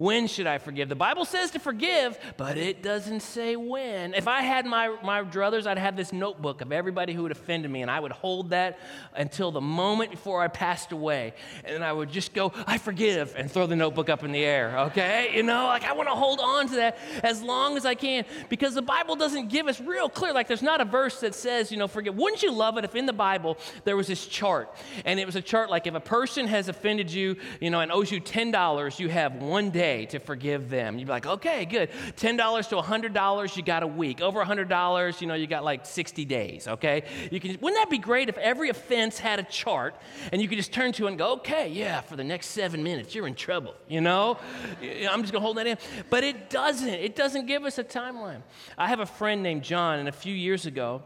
When 0.00 0.28
should 0.28 0.46
I 0.46 0.56
forgive? 0.56 0.88
The 0.88 0.94
Bible 0.94 1.26
says 1.26 1.50
to 1.50 1.58
forgive, 1.58 2.18
but 2.38 2.56
it 2.56 2.82
doesn't 2.82 3.20
say 3.20 3.54
when. 3.54 4.14
If 4.14 4.28
I 4.28 4.40
had 4.40 4.64
my, 4.64 4.96
my 5.04 5.22
druthers, 5.22 5.66
I'd 5.66 5.76
have 5.76 5.94
this 5.94 6.10
notebook 6.10 6.62
of 6.62 6.72
everybody 6.72 7.12
who 7.12 7.22
had 7.22 7.32
offended 7.32 7.70
me, 7.70 7.82
and 7.82 7.90
I 7.90 8.00
would 8.00 8.12
hold 8.12 8.48
that 8.48 8.78
until 9.14 9.50
the 9.50 9.60
moment 9.60 10.10
before 10.10 10.42
I 10.42 10.48
passed 10.48 10.92
away. 10.92 11.34
And 11.66 11.74
then 11.74 11.82
I 11.82 11.92
would 11.92 12.10
just 12.10 12.32
go, 12.32 12.50
I 12.66 12.78
forgive, 12.78 13.34
and 13.36 13.52
throw 13.52 13.66
the 13.66 13.76
notebook 13.76 14.08
up 14.08 14.24
in 14.24 14.32
the 14.32 14.42
air, 14.42 14.78
okay? 14.86 15.32
You 15.34 15.42
know, 15.42 15.66
like 15.66 15.84
I 15.84 15.92
want 15.92 16.08
to 16.08 16.14
hold 16.14 16.40
on 16.40 16.68
to 16.68 16.76
that 16.76 16.96
as 17.22 17.42
long 17.42 17.76
as 17.76 17.84
I 17.84 17.94
can 17.94 18.24
because 18.48 18.72
the 18.72 18.80
Bible 18.80 19.16
doesn't 19.16 19.50
give 19.50 19.68
us 19.68 19.82
real 19.82 20.08
clear. 20.08 20.32
Like 20.32 20.48
there's 20.48 20.62
not 20.62 20.80
a 20.80 20.86
verse 20.86 21.20
that 21.20 21.34
says, 21.34 21.70
you 21.70 21.76
know, 21.76 21.88
forgive. 21.88 22.14
Wouldn't 22.16 22.42
you 22.42 22.52
love 22.52 22.78
it 22.78 22.86
if 22.86 22.94
in 22.94 23.04
the 23.04 23.12
Bible 23.12 23.58
there 23.84 23.98
was 23.98 24.06
this 24.06 24.24
chart, 24.26 24.74
and 25.04 25.20
it 25.20 25.26
was 25.26 25.36
a 25.36 25.42
chart 25.42 25.68
like 25.68 25.86
if 25.86 25.92
a 25.92 26.00
person 26.00 26.46
has 26.46 26.70
offended 26.70 27.12
you, 27.12 27.36
you 27.60 27.68
know, 27.68 27.80
and 27.80 27.92
owes 27.92 28.10
you 28.10 28.18
$10, 28.18 28.98
you 28.98 29.10
have 29.10 29.34
one 29.34 29.68
day 29.68 29.89
to 30.06 30.18
forgive 30.18 30.70
them. 30.70 30.98
You'd 30.98 31.06
be 31.06 31.10
like, 31.10 31.26
okay, 31.26 31.64
good. 31.64 31.90
$10 32.16 32.68
to 32.68 32.76
$100, 32.76 33.56
you 33.56 33.62
got 33.62 33.82
a 33.82 33.86
week. 33.86 34.20
Over 34.20 34.44
$100, 34.44 35.20
you 35.20 35.26
know, 35.26 35.34
you 35.34 35.46
got 35.46 35.64
like 35.64 35.86
60 35.86 36.24
days, 36.24 36.68
okay? 36.68 37.04
You 37.30 37.40
can, 37.40 37.58
wouldn't 37.60 37.80
that 37.80 37.90
be 37.90 37.98
great 37.98 38.28
if 38.28 38.38
every 38.38 38.70
offense 38.70 39.18
had 39.18 39.38
a 39.38 39.44
chart 39.44 39.94
and 40.32 40.40
you 40.40 40.48
could 40.48 40.58
just 40.58 40.72
turn 40.72 40.92
to 40.92 41.06
it 41.06 41.08
and 41.08 41.18
go, 41.18 41.32
okay, 41.34 41.68
yeah, 41.68 42.00
for 42.00 42.16
the 42.16 42.24
next 42.24 42.48
seven 42.48 42.82
minutes, 42.82 43.14
you're 43.14 43.26
in 43.26 43.34
trouble, 43.34 43.74
you 43.88 44.00
know? 44.00 44.38
I'm 44.80 45.22
just 45.22 45.32
gonna 45.32 45.44
hold 45.44 45.56
that 45.58 45.66
in. 45.66 45.78
But 46.08 46.24
it 46.24 46.50
doesn't. 46.50 46.88
It 46.88 47.16
doesn't 47.16 47.46
give 47.46 47.64
us 47.64 47.78
a 47.78 47.84
timeline. 47.84 48.42
I 48.78 48.88
have 48.88 49.00
a 49.00 49.06
friend 49.06 49.42
named 49.42 49.62
John, 49.62 49.98
and 49.98 50.08
a 50.08 50.12
few 50.12 50.34
years 50.34 50.66
ago, 50.66 51.02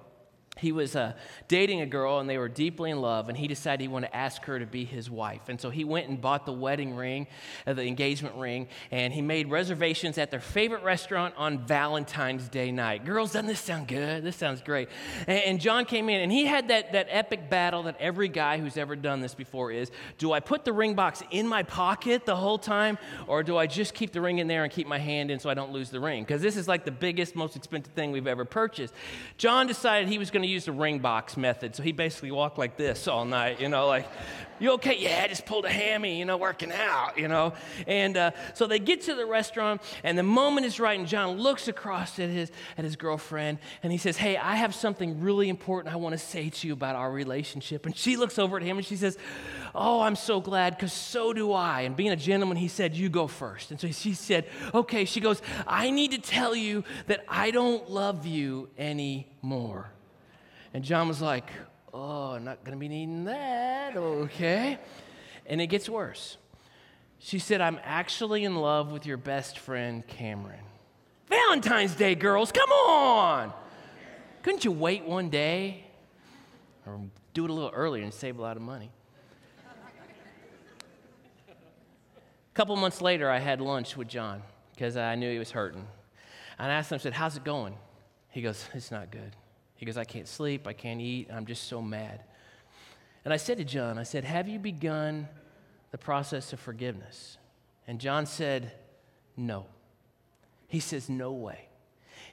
he 0.56 0.70
was 0.70 0.94
uh, 0.94 1.14
dating 1.48 1.80
a 1.80 1.86
girl 1.86 2.20
and 2.20 2.30
they 2.30 2.38
were 2.38 2.48
deeply 2.48 2.90
in 2.90 3.00
love 3.00 3.28
and 3.28 3.36
he 3.36 3.48
decided 3.48 3.80
he 3.80 3.88
wanted 3.88 4.08
to 4.08 4.16
ask 4.16 4.44
her 4.44 4.58
to 4.58 4.66
be 4.66 4.84
his 4.84 5.10
wife. 5.10 5.48
And 5.48 5.60
so 5.60 5.70
he 5.70 5.84
went 5.84 6.08
and 6.08 6.20
bought 6.20 6.46
the 6.46 6.52
wedding 6.52 6.94
ring 6.94 7.26
uh, 7.66 7.72
the 7.72 7.84
engagement 7.84 8.36
ring 8.36 8.68
and 8.90 9.12
he 9.12 9.20
made 9.20 9.50
reservations 9.50 10.16
at 10.16 10.30
their 10.30 10.40
favorite 10.40 10.84
restaurant 10.84 11.34
on 11.36 11.66
valentine's 11.66 12.48
day 12.48 12.70
night. 12.70 13.04
Girls 13.04 13.32
doesn't 13.32 13.48
this 13.48 13.60
sound 13.60 13.88
good? 13.88 14.22
This 14.22 14.36
sounds 14.36 14.62
great. 14.62 14.88
And, 15.26 15.42
and 15.44 15.60
john 15.60 15.84
came 15.84 16.08
in 16.08 16.20
and 16.20 16.30
he 16.30 16.46
had 16.46 16.68
that, 16.68 16.92
that 16.92 17.08
epic 17.10 17.50
battle 17.50 17.84
that 17.84 17.96
every 17.98 18.28
guy 18.28 18.58
who's 18.58 18.76
ever 18.76 18.94
done 18.96 19.20
this 19.20 19.34
before 19.34 19.72
is 19.72 19.90
do 20.18 20.32
i 20.32 20.40
put 20.40 20.64
the 20.64 20.72
ring 20.72 20.94
box 20.94 21.22
in 21.30 21.46
my 21.46 21.62
pocket 21.62 22.26
the 22.26 22.36
whole 22.36 22.58
time 22.58 22.96
or 23.26 23.42
do 23.42 23.56
i 23.56 23.66
just 23.66 23.94
keep 23.94 24.12
the 24.12 24.20
ring 24.20 24.38
in 24.38 24.46
there 24.46 24.62
and 24.62 24.72
keep 24.72 24.86
my 24.86 24.98
hand 24.98 25.30
in 25.30 25.38
so 25.38 25.50
i 25.50 25.54
don't 25.54 25.72
lose 25.72 25.90
the 25.90 26.00
ring? 26.00 26.22
Because 26.22 26.42
this 26.42 26.56
is 26.56 26.68
like 26.68 26.84
the 26.84 26.90
biggest 26.90 27.34
most 27.34 27.56
expensive 27.56 27.92
thing 27.94 28.12
we've 28.12 28.26
ever 28.26 28.44
purchased. 28.44 28.94
John 29.36 29.66
decided 29.66 30.08
he 30.08 30.18
was 30.18 30.30
going 30.30 30.42
to 30.44 30.52
use 30.52 30.64
the 30.66 30.72
ring 30.72 30.98
box 30.98 31.36
method. 31.36 31.74
So 31.74 31.82
he 31.82 31.92
basically 31.92 32.30
walked 32.30 32.58
like 32.58 32.76
this 32.76 33.08
all 33.08 33.24
night, 33.24 33.60
you 33.60 33.68
know, 33.68 33.86
like, 33.86 34.06
you 34.60 34.72
okay? 34.72 34.96
Yeah, 34.96 35.22
I 35.24 35.28
just 35.28 35.46
pulled 35.46 35.64
a 35.64 35.70
hammy, 35.70 36.18
you 36.18 36.24
know, 36.24 36.36
working 36.36 36.70
out, 36.70 37.18
you 37.18 37.26
know. 37.26 37.54
And 37.86 38.16
uh, 38.16 38.30
so 38.54 38.66
they 38.66 38.78
get 38.78 39.02
to 39.02 39.14
the 39.14 39.26
restaurant, 39.26 39.82
and 40.04 40.16
the 40.16 40.22
moment 40.22 40.66
is 40.66 40.78
right, 40.78 40.98
and 40.98 41.08
John 41.08 41.38
looks 41.38 41.66
across 41.66 42.18
at 42.18 42.30
his, 42.30 42.52
at 42.78 42.84
his 42.84 42.94
girlfriend, 42.94 43.58
and 43.82 43.90
he 43.90 43.98
says, 43.98 44.16
Hey, 44.16 44.36
I 44.36 44.54
have 44.56 44.74
something 44.74 45.20
really 45.20 45.48
important 45.48 45.92
I 45.92 45.96
want 45.96 46.12
to 46.12 46.18
say 46.18 46.50
to 46.50 46.66
you 46.66 46.72
about 46.72 46.94
our 46.94 47.10
relationship. 47.10 47.84
And 47.84 47.96
she 47.96 48.16
looks 48.16 48.38
over 48.38 48.56
at 48.56 48.62
him 48.62 48.76
and 48.76 48.86
she 48.86 48.96
says, 48.96 49.18
Oh, 49.74 50.00
I'm 50.00 50.16
so 50.16 50.40
glad, 50.40 50.76
because 50.76 50.92
so 50.92 51.32
do 51.32 51.52
I. 51.52 51.82
And 51.82 51.96
being 51.96 52.12
a 52.12 52.16
gentleman, 52.16 52.56
he 52.56 52.68
said, 52.68 52.94
You 52.94 53.08
go 53.08 53.26
first. 53.26 53.70
And 53.72 53.80
so 53.80 53.88
she 53.90 54.14
said, 54.14 54.46
Okay. 54.72 55.04
She 55.04 55.20
goes, 55.20 55.42
I 55.66 55.90
need 55.90 56.12
to 56.12 56.18
tell 56.18 56.54
you 56.54 56.84
that 57.06 57.24
I 57.28 57.50
don't 57.50 57.90
love 57.90 58.26
you 58.26 58.68
anymore. 58.78 59.93
And 60.74 60.84
John 60.84 61.08
was 61.08 61.22
like, 61.22 61.48
Oh, 61.94 62.32
I'm 62.32 62.44
not 62.44 62.64
going 62.64 62.76
to 62.76 62.80
be 62.80 62.88
needing 62.88 63.24
that. 63.24 63.96
Okay. 63.96 64.78
And 65.46 65.60
it 65.60 65.68
gets 65.68 65.88
worse. 65.88 66.36
She 67.20 67.38
said, 67.38 67.60
I'm 67.60 67.78
actually 67.84 68.44
in 68.44 68.56
love 68.56 68.90
with 68.90 69.06
your 69.06 69.16
best 69.16 69.60
friend, 69.60 70.04
Cameron. 70.06 70.64
Valentine's 71.28 71.94
Day, 71.94 72.16
girls, 72.16 72.50
come 72.50 72.68
on. 72.70 73.52
Couldn't 74.42 74.64
you 74.64 74.72
wait 74.72 75.04
one 75.04 75.30
day 75.30 75.84
or 76.84 77.00
do 77.32 77.44
it 77.44 77.50
a 77.50 77.52
little 77.52 77.70
earlier 77.70 78.02
and 78.02 78.12
save 78.12 78.38
a 78.38 78.42
lot 78.42 78.56
of 78.56 78.62
money? 78.62 78.90
a 81.46 82.54
couple 82.54 82.74
months 82.76 83.00
later, 83.00 83.30
I 83.30 83.38
had 83.38 83.60
lunch 83.60 83.96
with 83.96 84.08
John 84.08 84.42
because 84.74 84.96
I 84.96 85.14
knew 85.14 85.30
he 85.30 85.38
was 85.38 85.52
hurting. 85.52 85.86
And 86.58 86.72
I 86.72 86.74
asked 86.74 86.90
him, 86.90 86.96
I 86.96 86.98
said, 86.98 87.14
How's 87.14 87.36
it 87.36 87.44
going? 87.44 87.76
He 88.30 88.42
goes, 88.42 88.68
It's 88.74 88.90
not 88.90 89.12
good. 89.12 89.34
He 89.76 89.86
goes, 89.86 89.96
I 89.96 90.04
can't 90.04 90.28
sleep, 90.28 90.66
I 90.66 90.72
can't 90.72 91.00
eat, 91.00 91.28
I'm 91.32 91.46
just 91.46 91.64
so 91.64 91.82
mad. 91.82 92.22
And 93.24 93.32
I 93.32 93.36
said 93.36 93.58
to 93.58 93.64
John, 93.64 93.98
I 93.98 94.02
said, 94.02 94.24
Have 94.24 94.48
you 94.48 94.58
begun 94.58 95.28
the 95.90 95.98
process 95.98 96.52
of 96.52 96.60
forgiveness? 96.60 97.38
And 97.86 97.98
John 98.00 98.26
said, 98.26 98.72
No. 99.36 99.66
He 100.68 100.80
says, 100.80 101.08
No 101.08 101.32
way. 101.32 101.68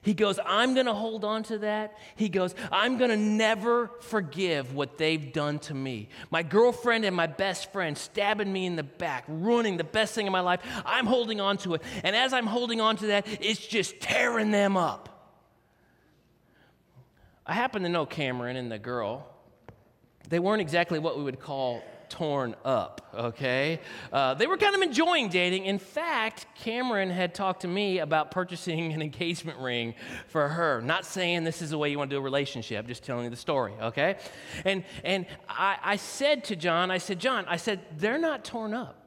He 0.04 0.16
goes, 0.16 0.40
I'm 0.44 0.74
going 0.74 0.88
to 0.88 0.96
hold 0.96 1.24
on 1.24 1.44
to 1.44 1.60
that. 1.60 1.96
He 2.16 2.28
goes, 2.28 2.56
I'm 2.72 2.98
going 2.98 3.12
to 3.12 3.18
never 3.18 3.92
forgive 4.02 4.74
what 4.74 4.98
they've 4.98 5.32
done 5.32 5.60
to 5.60 5.76
me. 5.76 6.10
My 6.32 6.42
girlfriend 6.42 7.06
and 7.06 7.16
my 7.16 7.28
best 7.28 7.72
friend 7.72 7.96
stabbing 7.96 8.52
me 8.52 8.66
in 8.66 8.76
the 8.76 8.84
back, 8.84 9.26
ruining 9.28 9.78
the 9.78 9.84
best 9.84 10.16
thing 10.16 10.26
in 10.26 10.32
my 10.32 10.40
life. 10.40 10.62
I'm 10.86 11.06
holding 11.06 11.40
on 11.40 11.58
to 11.60 11.76
it. 11.76 11.84
And 12.04 12.16
as 12.16 12.34
I'm 12.34 12.48
holding 12.48 12.82
on 12.82 12.98
to 12.98 13.08
that, 13.08 13.28
it's 13.40 13.60
just 13.60 14.00
tearing 14.00 14.50
them 14.50 14.76
up. 14.76 15.11
I 17.46 17.54
happen 17.54 17.84
to 17.84 17.90
know 17.90 18.06
Cameron 18.06 18.56
and 18.56 18.72
the 18.72 18.80
girl. 18.80 19.28
They 20.30 20.40
weren't 20.40 20.62
exactly 20.62 21.00
what 21.00 21.18
we 21.18 21.24
would 21.24 21.40
call 21.40 21.84
torn 22.12 22.56
up, 22.66 23.10
okay? 23.14 23.80
Uh, 24.12 24.34
they 24.34 24.46
were 24.46 24.58
kind 24.58 24.76
of 24.76 24.82
enjoying 24.82 25.30
dating. 25.30 25.66
In 25.66 25.80
fact, 25.80 26.46
Cameron 26.56 27.10
had 27.10 27.34
talked 27.34 27.62
to 27.62 27.68
me 27.68 28.00
about 28.00 28.32
purchasing 28.32 28.92
an 28.92 29.02
engagement 29.02 29.58
ring 29.60 29.96
for 30.28 30.50
her. 30.50 30.82
Not 30.82 31.06
saying 31.06 31.46
this 31.46 31.62
is 31.62 31.70
the 31.70 31.78
way 31.78 31.90
you 31.90 31.98
want 31.98 32.10
to 32.10 32.18
do 32.18 32.20
a 32.20 32.24
relationship, 32.24 32.86
just 32.86 33.04
telling 33.04 33.24
you 33.24 33.30
the 33.30 33.38
story, 33.38 33.74
okay? 33.82 34.18
And, 34.66 34.84
and 35.06 35.26
I, 35.48 35.78
I 35.82 35.96
said 35.96 36.44
to 36.46 36.56
John, 36.56 36.92
I 36.92 36.98
said, 36.98 37.20
John, 37.20 37.46
I 37.48 37.56
said, 37.56 37.80
they're 37.98 38.20
not 38.20 38.44
torn 38.44 38.74
up. 38.74 39.01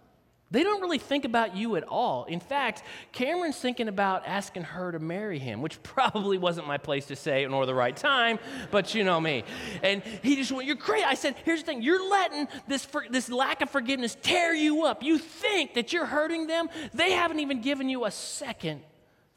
They 0.55 0.63
don't 0.63 0.81
really 0.81 0.99
think 0.99 1.25
about 1.25 1.57
you 1.57 1.75
at 1.75 1.83
all. 1.83 2.27
In 2.27 2.39
fact, 2.39 2.85
Cameron's 3.11 3.57
thinking 3.57 3.89
about 3.89 4.23
asking 4.25 4.63
her 4.63 4.93
to 4.93 5.01
marry 5.01 5.41
him, 5.41 5.61
which 5.63 5.83
probably 5.83 6.39
wasn't 6.39 6.69
my 6.69 6.79
place 6.79 7.07
to 7.07 7.17
say 7.17 7.45
nor 7.45 7.67
the 7.67 7.75
right 7.75 7.97
time, 7.97 8.39
but 8.71 8.95
you 8.95 9.03
know 9.03 9.21
me. 9.21 9.43
And 9.83 10.01
he 10.23 10.37
just 10.37 10.53
went, 10.53 10.69
You're 10.69 10.77
crazy. 10.77 11.05
I 11.05 11.15
said, 11.15 11.35
Here's 11.45 11.59
the 11.59 11.67
thing 11.67 11.83
you're 11.83 12.09
letting 12.09 12.47
this, 12.69 12.85
for, 12.85 13.05
this 13.11 13.29
lack 13.29 13.63
of 13.63 13.71
forgiveness 13.71 14.17
tear 14.23 14.55
you 14.55 14.85
up. 14.85 15.03
You 15.03 15.19
think 15.19 15.75
that 15.75 15.93
you're 15.93 16.07
hurting 16.07 16.47
them, 16.47 16.69
they 16.93 17.11
haven't 17.11 17.41
even 17.41 17.61
given 17.61 17.89
you 17.89 18.05
a 18.05 18.13
second 18.13 18.83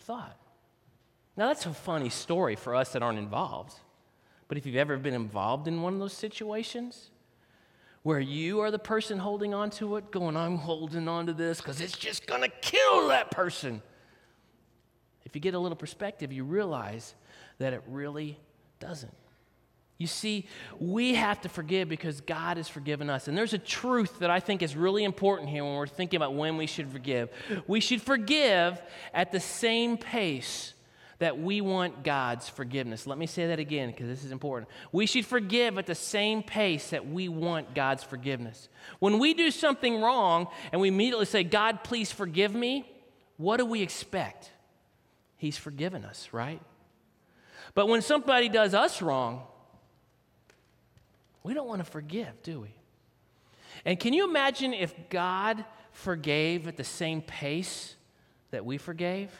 thought. 0.02 0.38
Now, 1.36 1.48
that's 1.48 1.66
a 1.66 1.74
funny 1.74 2.10
story 2.10 2.56
for 2.56 2.76
us 2.76 2.94
that 2.94 3.02
aren't 3.02 3.18
involved. 3.18 3.74
But 4.48 4.60
if 4.60 4.68
you've 4.68 4.76
ever 4.76 4.98
been 4.98 5.16
involved 5.16 5.68
in 5.68 5.82
one 5.82 5.94
of 5.94 6.00
those 6.00 6.14
situations, 6.14 7.10
where 8.08 8.22
you 8.22 8.62
are 8.62 8.72
the 8.72 8.80
person 8.80 9.20
holding 9.20 9.54
on 9.54 9.70
to 9.70 9.98
it, 9.98 10.12
going, 10.12 10.38
I'm 10.38 10.56
holding 10.56 11.10
on 11.10 11.26
to 11.26 11.34
this 11.34 11.58
because 11.58 11.82
it's 11.82 11.98
just 11.98 12.26
going 12.26 12.39
to 12.39 12.48
kill 12.62 13.10
that 13.10 13.32
person. 13.32 13.82
If 15.26 15.36
you 15.36 15.41
get 15.41 15.56
a 15.56 15.60
little 15.60 15.76
perspective, 15.76 16.32
you 16.32 16.46
realize 16.46 17.15
that 17.58 17.74
it 17.74 17.84
really 17.86 18.39
doesn't. 18.80 19.13
You 19.98 20.08
see, 20.08 20.48
we 20.80 21.15
have 21.15 21.41
to 21.41 21.50
forgive 21.50 21.89
because 21.89 22.22
God 22.22 22.56
has 22.56 22.70
forgiven 22.70 23.10
us. 23.10 23.28
And 23.28 23.38
there's 23.38 23.54
a 23.54 23.58
truth 23.58 24.20
that 24.20 24.30
I 24.30 24.39
think 24.39 24.62
is 24.62 24.78
really 24.78 25.04
important 25.04 25.50
here 25.50 25.65
when 25.65 25.76
we're 25.76 25.86
thinking 25.86 26.15
about 26.15 26.34
when 26.34 26.56
we 26.56 26.65
should 26.65 26.89
forgive. 26.89 27.28
We 27.67 27.82
should 27.82 28.02
forgive 28.02 28.82
at 29.13 29.34
the 29.34 29.41
same 29.41 29.98
pace 29.98 30.76
that 31.20 31.40
we 31.40 31.62
want 31.62 32.04
God's 32.04 32.48
forgiveness. 32.48 33.08
Let 33.08 33.18
me 33.18 33.26
say 33.26 33.48
that 33.48 33.60
again 33.60 33.90
because 33.90 34.08
this 34.08 34.24
is 34.24 34.32
important. 34.32 34.70
We 34.92 35.06
should 35.08 35.26
forgive 35.26 35.78
at 35.78 35.88
the 35.88 35.96
same 35.96 36.44
pace 36.44 36.92
that 36.92 37.08
we 37.08 37.28
want 37.28 37.74
God's 37.74 38.04
forgiveness. 38.04 38.70
When 39.00 39.18
we 39.18 39.34
do 39.34 39.50
something 39.50 40.02
wrong 40.02 40.48
and 40.72 40.80
we 40.80 40.90
immediately 40.90 41.26
say, 41.26 41.44
God, 41.44 41.84
please 41.84 42.12
forgive 42.12 42.54
me, 42.54 42.90
what 43.38 43.58
do 43.58 43.66
we 43.66 43.82
expect? 43.82 44.52
He's 45.38 45.58
forgiven 45.58 46.06
us, 46.06 46.30
right? 46.32 46.62
But 47.74 47.88
when 47.88 48.02
somebody 48.02 48.50
does 48.50 48.74
us 48.74 49.02
wrong, 49.02 49.44
we 51.44 51.54
don't 51.54 51.68
want 51.68 51.84
to 51.84 51.90
forgive, 51.90 52.42
do 52.44 52.60
we? 52.60 52.74
And 53.86 54.00
can 54.00 54.14
you 54.14 54.28
imagine 54.28 54.74
if 54.74 54.94
God 55.10 55.64
forgave 55.92 56.68
at 56.68 56.78
the 56.78 56.84
same 56.84 57.22
pace 57.22 57.96
that 58.52 58.66
we 58.66 58.78
forgave? 58.78 59.32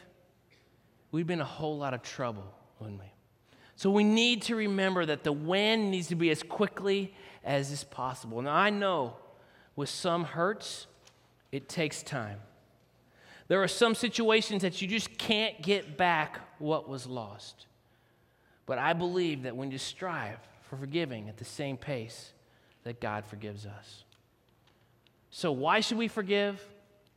We'd 1.12 1.26
be 1.26 1.34
in 1.34 1.40
a 1.40 1.44
whole 1.44 1.78
lot 1.78 1.94
of 1.94 2.02
trouble, 2.02 2.54
wouldn't 2.78 3.00
we? 3.00 3.06
So 3.76 3.90
we 3.90 4.04
need 4.04 4.42
to 4.42 4.56
remember 4.56 5.06
that 5.06 5.22
the 5.22 5.32
when 5.32 5.90
needs 5.90 6.08
to 6.08 6.16
be 6.16 6.30
as 6.30 6.42
quickly 6.42 7.14
as 7.44 7.70
is 7.70 7.84
possible. 7.84 8.42
Now, 8.42 8.54
I 8.54 8.70
know 8.70 9.16
with 9.76 9.88
some 9.88 10.24
hurts, 10.24 10.88
it 11.52 11.68
takes 11.68 12.02
time. 12.02 12.40
There 13.46 13.62
are 13.62 13.68
some 13.68 13.94
situations 13.94 14.62
that 14.62 14.82
you 14.82 14.88
just 14.88 15.16
can't 15.16 15.62
get 15.62 15.96
back 15.96 16.40
what 16.58 16.88
was 16.88 17.06
lost. 17.06 17.66
But 18.66 18.78
I 18.78 18.92
believe 18.92 19.44
that 19.44 19.56
when 19.56 19.70
you 19.70 19.78
strive 19.78 20.38
for 20.62 20.76
forgiving 20.76 21.28
at 21.28 21.38
the 21.38 21.44
same 21.44 21.76
pace, 21.76 22.32
that 22.82 23.00
God 23.00 23.24
forgives 23.24 23.64
us. 23.64 24.04
So, 25.30 25.52
why 25.52 25.80
should 25.80 25.98
we 25.98 26.08
forgive? 26.08 26.62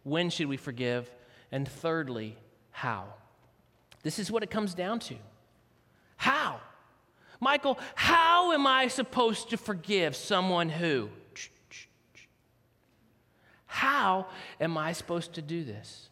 When 0.03 0.29
should 0.29 0.47
we 0.47 0.57
forgive? 0.57 1.09
And 1.51 1.67
thirdly, 1.67 2.37
how? 2.71 3.05
This 4.03 4.19
is 4.19 4.31
what 4.31 4.43
it 4.43 4.49
comes 4.49 4.73
down 4.73 4.99
to. 4.99 5.15
How? 6.17 6.59
Michael, 7.39 7.79
how 7.95 8.51
am 8.53 8.67
I 8.67 8.87
supposed 8.87 9.49
to 9.49 9.57
forgive 9.57 10.15
someone 10.15 10.69
who? 10.69 11.09
How 13.65 14.27
am 14.59 14.77
I 14.77 14.91
supposed 14.91 15.33
to 15.33 15.41
do 15.41 15.63
this? 15.63 16.09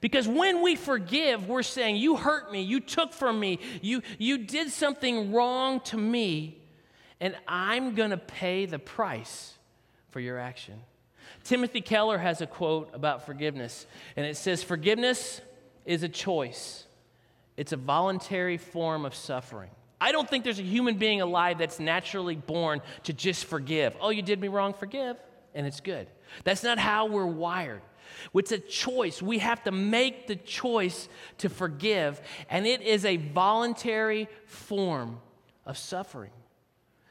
Because 0.00 0.28
when 0.28 0.62
we 0.62 0.76
forgive, 0.76 1.48
we're 1.48 1.62
saying, 1.62 1.96
You 1.96 2.16
hurt 2.16 2.52
me, 2.52 2.62
you 2.62 2.80
took 2.80 3.12
from 3.12 3.40
me, 3.40 3.58
you, 3.80 4.02
you 4.18 4.38
did 4.38 4.70
something 4.70 5.32
wrong 5.32 5.80
to 5.82 5.96
me, 5.96 6.60
and 7.20 7.36
I'm 7.48 7.94
going 7.94 8.10
to 8.10 8.16
pay 8.16 8.66
the 8.66 8.78
price 8.78 9.54
for 10.10 10.20
your 10.20 10.38
action. 10.38 10.80
Timothy 11.44 11.80
Keller 11.80 12.18
has 12.18 12.40
a 12.40 12.46
quote 12.46 12.90
about 12.92 13.24
forgiveness, 13.24 13.86
and 14.16 14.26
it 14.26 14.36
says, 14.36 14.62
Forgiveness 14.62 15.40
is 15.86 16.02
a 16.02 16.08
choice. 16.08 16.86
It's 17.60 17.72
a 17.72 17.76
voluntary 17.76 18.56
form 18.56 19.04
of 19.04 19.14
suffering. 19.14 19.68
I 20.00 20.12
don't 20.12 20.26
think 20.26 20.44
there's 20.44 20.58
a 20.58 20.62
human 20.62 20.96
being 20.96 21.20
alive 21.20 21.58
that's 21.58 21.78
naturally 21.78 22.34
born 22.34 22.80
to 23.02 23.12
just 23.12 23.44
forgive. 23.44 23.94
Oh, 24.00 24.08
you 24.08 24.22
did 24.22 24.40
me 24.40 24.48
wrong, 24.48 24.72
forgive, 24.72 25.18
and 25.54 25.66
it's 25.66 25.80
good. 25.80 26.08
That's 26.42 26.62
not 26.62 26.78
how 26.78 27.04
we're 27.04 27.26
wired. 27.26 27.82
It's 28.34 28.52
a 28.52 28.58
choice. 28.58 29.20
We 29.20 29.40
have 29.40 29.62
to 29.64 29.72
make 29.72 30.26
the 30.26 30.36
choice 30.36 31.10
to 31.36 31.50
forgive, 31.50 32.22
and 32.48 32.66
it 32.66 32.80
is 32.80 33.04
a 33.04 33.18
voluntary 33.18 34.30
form 34.46 35.20
of 35.66 35.76
suffering. 35.76 36.30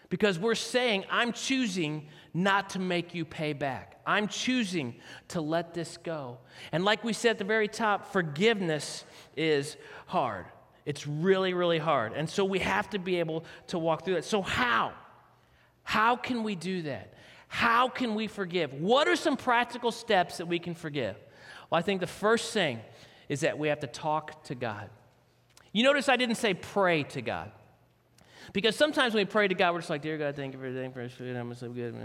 Because 0.09 0.39
we're 0.39 0.55
saying, 0.55 1.05
I'm 1.09 1.31
choosing 1.31 2.07
not 2.33 2.71
to 2.71 2.79
make 2.79 3.13
you 3.13 3.25
pay 3.25 3.53
back. 3.53 3.99
I'm 4.05 4.27
choosing 4.27 4.95
to 5.29 5.41
let 5.41 5.73
this 5.73 5.97
go. 5.97 6.39
And 6.71 6.83
like 6.83 7.03
we 7.03 7.13
said 7.13 7.31
at 7.31 7.37
the 7.37 7.43
very 7.43 7.67
top, 7.67 8.11
forgiveness 8.11 9.05
is 9.37 9.77
hard. 10.07 10.45
It's 10.85 11.05
really, 11.05 11.53
really 11.53 11.77
hard. 11.77 12.13
And 12.13 12.27
so 12.27 12.43
we 12.43 12.59
have 12.59 12.89
to 12.91 12.99
be 12.99 13.19
able 13.19 13.43
to 13.67 13.77
walk 13.77 14.03
through 14.03 14.15
that. 14.15 14.25
So, 14.25 14.41
how? 14.41 14.93
How 15.83 16.15
can 16.15 16.43
we 16.43 16.55
do 16.55 16.81
that? 16.83 17.13
How 17.47 17.89
can 17.89 18.15
we 18.15 18.27
forgive? 18.27 18.73
What 18.73 19.07
are 19.07 19.15
some 19.15 19.37
practical 19.37 19.91
steps 19.91 20.37
that 20.37 20.47
we 20.47 20.57
can 20.57 20.73
forgive? 20.73 21.15
Well, 21.69 21.77
I 21.77 21.81
think 21.81 21.99
the 21.99 22.07
first 22.07 22.53
thing 22.53 22.79
is 23.27 23.41
that 23.41 23.59
we 23.59 23.67
have 23.67 23.79
to 23.81 23.87
talk 23.87 24.43
to 24.45 24.55
God. 24.55 24.89
You 25.71 25.83
notice 25.83 26.09
I 26.09 26.15
didn't 26.15 26.35
say 26.35 26.53
pray 26.53 27.03
to 27.03 27.21
God. 27.21 27.51
Because 28.53 28.75
sometimes 28.75 29.13
when 29.13 29.21
we 29.21 29.25
pray 29.25 29.47
to 29.47 29.55
God, 29.55 29.73
we're 29.73 29.79
just 29.79 29.89
like, 29.89 30.01
Dear 30.01 30.17
God, 30.17 30.35
thank 30.35 30.53
you 30.53 30.59
for 30.59 30.65
everything, 30.65 30.91
for 30.91 31.07
food, 31.09 31.35
I'm 31.35 31.53
so 31.53 31.69
good, 31.69 31.95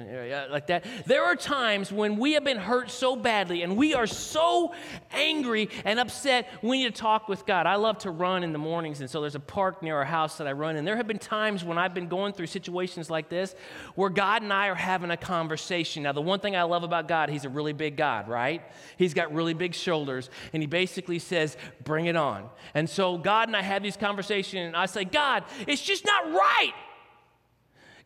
like 0.51 0.67
that. 0.69 0.85
There 1.07 1.25
are 1.25 1.37
times 1.37 1.91
when 1.93 2.17
we 2.17 2.33
have 2.33 2.45
been 2.45 2.59
hurt 2.59 2.91
so 2.91 3.17
badly 3.17 3.63
and 3.63 3.77
we 3.77 3.95
are 3.95 4.07
so 4.07 4.75
angry 5.13 5.69
and 5.85 5.99
upset, 5.99 6.49
we 6.63 6.83
need 6.83 6.95
to 6.95 7.01
talk 7.01 7.29
with 7.29 7.47
God. 7.47 7.67
I 7.67 7.77
love 7.77 7.99
to 7.99 8.11
run 8.11 8.43
in 8.45 8.53
the 8.53 8.59
mornings, 8.59 9.01
and 9.01 9.09
so 9.09 9.21
there's 9.21 9.35
a 9.35 9.41
park 9.41 9.83
near 9.83 9.97
our 9.97 10.05
house 10.05 10.39
that 10.39 10.47
I 10.47 10.53
run 10.53 10.77
in. 10.77 10.85
There 10.85 10.97
have 10.97 11.07
been 11.07 11.19
times 11.19 11.65
when 11.65 11.79
I've 11.79 11.95
been 11.95 12.09
going 12.09 12.33
through 12.33 12.47
situations 12.47 13.11
like 13.11 13.29
this 13.29 13.55
where 13.95 14.11
God 14.11 14.43
and 14.43 14.53
I 14.53 14.69
are 14.69 14.75
having 14.75 15.11
a 15.11 15.17
conversation. 15.17 16.03
Now, 16.03 16.13
the 16.13 16.21
one 16.21 16.41
thing 16.41 16.57
I 16.57 16.63
love 16.63 16.83
about 16.83 17.09
God, 17.09 17.31
He's 17.31 17.45
a 17.45 17.49
really 17.49 17.73
big 17.73 17.97
God, 17.97 18.29
right? 18.29 18.63
He's 18.97 19.15
got 19.15 19.33
really 19.33 19.55
big 19.55 19.75
shoulders, 19.75 20.31
and 20.53 20.63
He 20.63 20.67
basically 20.67 21.19
says, 21.19 21.57
Bring 21.85 22.07
it 22.07 22.17
on. 22.17 22.49
And 22.75 22.89
so 22.89 23.19
God 23.19 23.49
and 23.49 23.57
I 23.57 23.63
have 23.63 23.83
these 23.83 23.97
conversations, 23.97 24.67
and 24.67 24.77
I 24.77 24.87
say, 24.87 25.05
God, 25.05 25.45
it's 25.67 25.83
just 25.83 26.05
not 26.05 26.34
right. 26.35 26.73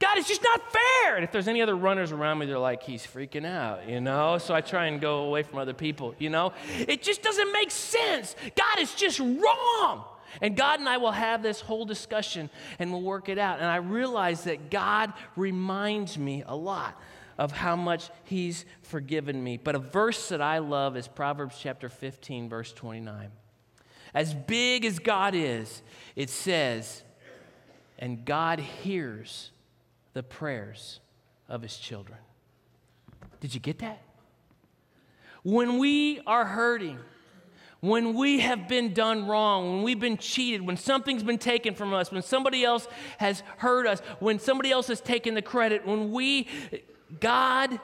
God, 0.00 0.16
it's 0.16 0.28
just 0.28 0.44
not 0.44 0.60
fair. 0.72 1.16
And 1.16 1.24
if 1.24 1.32
there's 1.32 1.48
any 1.48 1.60
other 1.60 1.74
runners 1.74 2.12
around 2.12 2.38
me, 2.38 2.46
they're 2.46 2.58
like, 2.58 2.84
he's 2.84 3.04
freaking 3.04 3.44
out, 3.44 3.88
you 3.88 4.00
know? 4.00 4.38
So 4.38 4.54
I 4.54 4.60
try 4.60 4.86
and 4.86 5.00
go 5.00 5.24
away 5.24 5.42
from 5.42 5.58
other 5.58 5.74
people, 5.74 6.14
you 6.18 6.30
know? 6.30 6.52
It 6.86 7.02
just 7.02 7.22
doesn't 7.22 7.52
make 7.52 7.72
sense. 7.72 8.36
God, 8.56 8.78
it's 8.78 8.94
just 8.94 9.18
wrong. 9.18 10.04
And 10.40 10.56
God 10.56 10.78
and 10.78 10.88
I 10.88 10.98
will 10.98 11.10
have 11.10 11.42
this 11.42 11.60
whole 11.60 11.84
discussion 11.84 12.48
and 12.78 12.92
we'll 12.92 13.02
work 13.02 13.28
it 13.28 13.38
out. 13.38 13.58
And 13.58 13.66
I 13.66 13.76
realize 13.76 14.44
that 14.44 14.70
God 14.70 15.12
reminds 15.34 16.16
me 16.16 16.44
a 16.46 16.54
lot 16.54 17.00
of 17.36 17.50
how 17.50 17.74
much 17.74 18.10
He's 18.24 18.64
forgiven 18.82 19.42
me. 19.42 19.56
But 19.56 19.74
a 19.74 19.80
verse 19.80 20.28
that 20.28 20.40
I 20.40 20.58
love 20.58 20.96
is 20.96 21.08
Proverbs 21.08 21.58
chapter 21.60 21.88
15, 21.88 22.48
verse 22.48 22.72
29. 22.72 23.30
As 24.14 24.32
big 24.34 24.84
as 24.84 24.98
God 24.98 25.34
is, 25.34 25.82
it 26.14 26.30
says, 26.30 27.02
and 27.98 28.24
God 28.24 28.61
hears 28.61 29.50
the 30.12 30.22
prayers 30.22 31.00
of 31.48 31.62
his 31.62 31.76
children. 31.76 32.18
Did 33.40 33.54
you 33.54 33.61
get 33.61 33.78
that? 33.78 34.02
When 35.42 35.78
we 35.78 36.20
are 36.26 36.44
hurting, 36.44 36.98
when 37.80 38.14
we 38.14 38.40
have 38.40 38.68
been 38.68 38.92
done 38.92 39.26
wrong, 39.26 39.76
when 39.76 39.82
we've 39.82 40.00
been 40.00 40.16
cheated, 40.16 40.66
when 40.66 40.76
something's 40.76 41.22
been 41.22 41.38
taken 41.38 41.74
from 41.74 41.94
us, 41.94 42.11
when 42.11 42.22
somebody 42.22 42.64
else 42.64 42.88
has 43.18 43.42
hurt 43.58 43.87
us, 43.87 44.00
when 44.18 44.38
somebody 44.38 44.70
else 44.70 44.88
has 44.88 45.00
taken 45.00 45.34
the 45.34 45.42
credit, 45.42 45.87
when 45.87 46.11
we, 46.11 46.48
God 47.20 47.78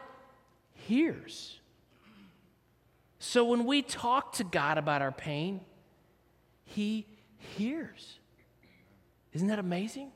hears. 0.75 1.59
So 3.19 3.45
when 3.45 3.65
we 3.65 3.83
talk 3.83 4.33
to 4.35 4.45
God 4.45 4.79
about 4.79 5.01
our 5.01 5.13
pain, 5.13 5.61
He 6.65 7.07
hears. 7.39 8.19
Isn't 9.35 9.49
that 9.49 9.59
amazing? 9.59 10.11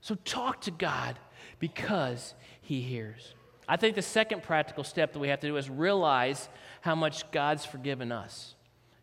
So 0.00 0.14
talk 0.14 0.60
to 0.62 0.70
God 0.70 1.18
because 1.58 2.34
He 2.60 2.80
hears. 2.82 3.34
I 3.66 3.76
think 3.76 3.96
the 3.96 4.02
second 4.02 4.42
practical 4.42 4.84
step 4.84 5.14
that 5.14 5.18
we 5.18 5.28
have 5.28 5.40
to 5.40 5.46
do 5.46 5.56
is 5.56 5.70
realize 5.70 6.48
how 6.82 6.94
much 6.94 7.30
God's 7.30 7.64
forgiven 7.64 8.12
us. 8.12 8.54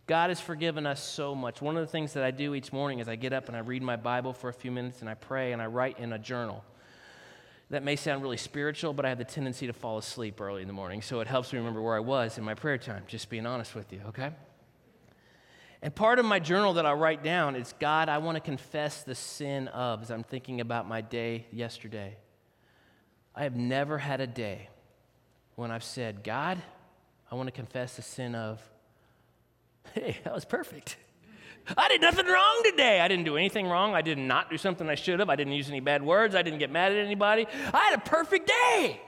God 0.05 0.29
has 0.29 0.39
forgiven 0.39 0.85
us 0.85 1.01
so 1.01 1.33
much. 1.33 1.61
One 1.61 1.77
of 1.77 1.81
the 1.81 1.91
things 1.91 2.13
that 2.13 2.23
I 2.23 2.31
do 2.31 2.53
each 2.53 2.71
morning 2.71 2.99
is 2.99 3.07
I 3.07 3.15
get 3.15 3.33
up 3.33 3.47
and 3.47 3.57
I 3.57 3.61
read 3.61 3.81
my 3.81 3.95
Bible 3.95 4.33
for 4.33 4.49
a 4.49 4.53
few 4.53 4.71
minutes 4.71 5.01
and 5.01 5.09
I 5.09 5.15
pray 5.15 5.53
and 5.53 5.61
I 5.61 5.65
write 5.65 5.99
in 5.99 6.13
a 6.13 6.19
journal. 6.19 6.63
That 7.69 7.83
may 7.83 7.95
sound 7.95 8.21
really 8.21 8.37
spiritual, 8.37 8.93
but 8.93 9.05
I 9.05 9.09
have 9.09 9.17
the 9.17 9.23
tendency 9.23 9.67
to 9.67 9.73
fall 9.73 9.97
asleep 9.97 10.41
early 10.41 10.61
in 10.61 10.67
the 10.67 10.73
morning, 10.73 11.01
so 11.01 11.21
it 11.21 11.27
helps 11.27 11.53
me 11.53 11.59
remember 11.59 11.81
where 11.81 11.95
I 11.95 12.01
was 12.01 12.37
in 12.37 12.43
my 12.43 12.53
prayer 12.53 12.77
time, 12.77 13.03
just 13.07 13.29
being 13.29 13.45
honest 13.45 13.73
with 13.73 13.93
you, 13.93 14.01
okay? 14.09 14.31
And 15.81 15.93
part 15.93 16.19
of 16.19 16.25
my 16.25 16.39
journal 16.39 16.73
that 16.73 16.85
I 16.85 16.93
write 16.93 17.23
down 17.23 17.55
is 17.55 17.73
God, 17.79 18.07
I 18.07 18.19
want 18.19 18.35
to 18.35 18.41
confess 18.41 19.03
the 19.03 19.15
sin 19.15 19.67
of, 19.69 20.03
as 20.03 20.11
I'm 20.11 20.23
thinking 20.23 20.61
about 20.61 20.87
my 20.87 21.01
day 21.01 21.47
yesterday. 21.51 22.17
I 23.35 23.43
have 23.43 23.55
never 23.55 23.97
had 23.97 24.21
a 24.21 24.27
day 24.27 24.69
when 25.55 25.71
I've 25.71 25.83
said, 25.83 26.23
God, 26.23 26.61
I 27.31 27.35
want 27.35 27.47
to 27.47 27.51
confess 27.51 27.95
the 27.95 28.03
sin 28.03 28.35
of, 28.35 28.61
hey, 29.93 30.19
that 30.23 30.33
was 30.33 30.45
perfect. 30.45 30.97
I 31.77 31.87
did 31.89 32.01
nothing 32.01 32.25
wrong 32.25 32.61
today. 32.63 32.99
I 32.99 33.07
didn't 33.07 33.25
do 33.25 33.37
anything 33.37 33.67
wrong. 33.67 33.95
I 33.95 34.01
did 34.01 34.17
not 34.17 34.49
do 34.49 34.57
something 34.57 34.89
I 34.89 34.95
should 34.95 35.19
have. 35.19 35.29
I 35.29 35.35
didn't 35.35 35.53
use 35.53 35.69
any 35.69 35.79
bad 35.79 36.03
words. 36.03 36.35
I 36.35 36.41
didn't 36.41 36.59
get 36.59 36.71
mad 36.71 36.91
at 36.91 36.97
anybody. 36.97 37.47
I 37.73 37.77
had 37.85 37.97
a 37.97 38.01
perfect 38.01 38.47
day, 38.47 38.99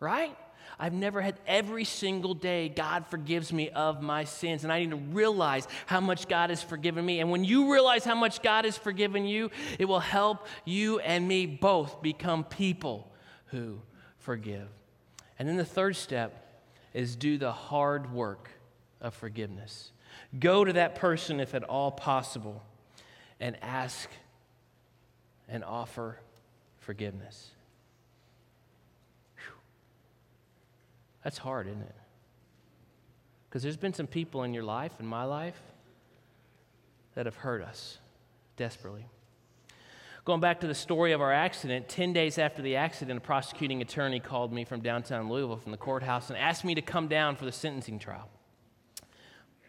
right? 0.00 0.36
I've 0.78 0.92
never 0.92 1.22
had 1.22 1.40
every 1.46 1.84
single 1.84 2.34
day, 2.34 2.68
God 2.68 3.06
forgives 3.06 3.52
me 3.52 3.70
of 3.70 4.02
my 4.02 4.24
sins. 4.24 4.62
And 4.62 4.72
I 4.72 4.80
need 4.80 4.90
to 4.90 4.96
realize 4.96 5.66
how 5.86 6.00
much 6.00 6.28
God 6.28 6.50
has 6.50 6.62
forgiven 6.62 7.04
me. 7.04 7.20
And 7.20 7.30
when 7.30 7.44
you 7.44 7.72
realize 7.72 8.04
how 8.04 8.14
much 8.14 8.42
God 8.42 8.64
has 8.64 8.76
forgiven 8.76 9.24
you, 9.24 9.50
it 9.78 9.86
will 9.86 10.00
help 10.00 10.46
you 10.64 10.98
and 11.00 11.26
me 11.26 11.46
both 11.46 12.02
become 12.02 12.44
people 12.44 13.10
who 13.46 13.80
forgive. 14.18 14.68
And 15.38 15.48
then 15.48 15.56
the 15.56 15.64
third 15.64 15.96
step 15.96 16.62
is 16.92 17.16
do 17.16 17.38
the 17.38 17.52
hard 17.52 18.12
work 18.12 18.50
of 19.00 19.14
forgiveness. 19.14 19.92
Go 20.38 20.64
to 20.64 20.72
that 20.74 20.94
person, 20.94 21.40
if 21.40 21.54
at 21.54 21.62
all 21.62 21.90
possible, 21.90 22.62
and 23.40 23.56
ask 23.62 24.08
and 25.48 25.62
offer 25.64 26.18
forgiveness. 26.78 27.50
That's 31.26 31.38
hard, 31.38 31.66
isn't 31.66 31.82
it? 31.82 31.94
Because 33.48 33.64
there's 33.64 33.76
been 33.76 33.92
some 33.92 34.06
people 34.06 34.44
in 34.44 34.54
your 34.54 34.62
life, 34.62 34.92
in 35.00 35.06
my 35.06 35.24
life, 35.24 35.60
that 37.16 37.26
have 37.26 37.34
hurt 37.34 37.62
us 37.62 37.98
desperately. 38.56 39.08
Going 40.24 40.40
back 40.40 40.60
to 40.60 40.68
the 40.68 40.74
story 40.74 41.10
of 41.10 41.20
our 41.20 41.32
accident, 41.32 41.88
10 41.88 42.12
days 42.12 42.38
after 42.38 42.62
the 42.62 42.76
accident, 42.76 43.18
a 43.18 43.20
prosecuting 43.20 43.82
attorney 43.82 44.20
called 44.20 44.52
me 44.52 44.64
from 44.64 44.82
downtown 44.82 45.28
Louisville 45.28 45.56
from 45.56 45.72
the 45.72 45.78
courthouse 45.78 46.30
and 46.30 46.38
asked 46.38 46.64
me 46.64 46.76
to 46.76 46.80
come 46.80 47.08
down 47.08 47.34
for 47.34 47.44
the 47.44 47.50
sentencing 47.50 47.98
trial. 47.98 48.28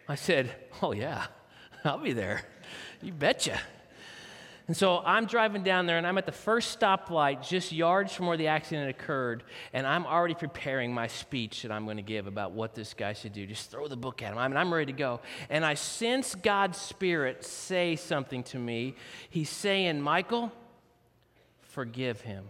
I 0.07 0.13
said, 0.13 0.53
Oh, 0.83 0.91
yeah, 0.91 1.25
I'll 1.83 1.97
be 1.97 2.13
there. 2.13 2.43
You 3.01 3.13
betcha. 3.13 3.59
And 4.67 4.75
so 4.75 5.01
I'm 5.05 5.27
driving 5.27 5.63
down 5.63 5.85
there 5.85 5.97
and 5.97 6.05
I'm 6.05 6.17
at 6.17 6.25
the 6.25 6.33
first 6.33 6.77
stoplight 6.77 7.47
just 7.47 7.71
yards 7.71 8.11
from 8.13 8.27
where 8.27 8.35
the 8.35 8.47
accident 8.47 8.89
occurred. 8.89 9.43
And 9.71 9.87
I'm 9.87 10.05
already 10.05 10.33
preparing 10.33 10.93
my 10.93 11.07
speech 11.07 11.61
that 11.61 11.71
I'm 11.71 11.85
going 11.85 11.97
to 11.97 12.03
give 12.03 12.27
about 12.27 12.51
what 12.51 12.75
this 12.75 12.93
guy 12.93 13.13
should 13.13 13.31
do. 13.31 13.47
Just 13.47 13.71
throw 13.71 13.87
the 13.87 13.95
book 13.95 14.21
at 14.21 14.33
him. 14.33 14.37
I 14.37 14.45
mean, 14.49 14.57
I'm 14.57 14.73
ready 14.73 14.91
to 14.91 14.97
go. 14.97 15.21
And 15.49 15.65
I 15.65 15.75
sense 15.75 16.35
God's 16.35 16.77
Spirit 16.77 17.45
say 17.45 17.95
something 17.95 18.43
to 18.43 18.59
me. 18.59 18.95
He's 19.29 19.49
saying, 19.49 20.01
Michael, 20.01 20.51
forgive 21.61 22.19
him. 22.19 22.43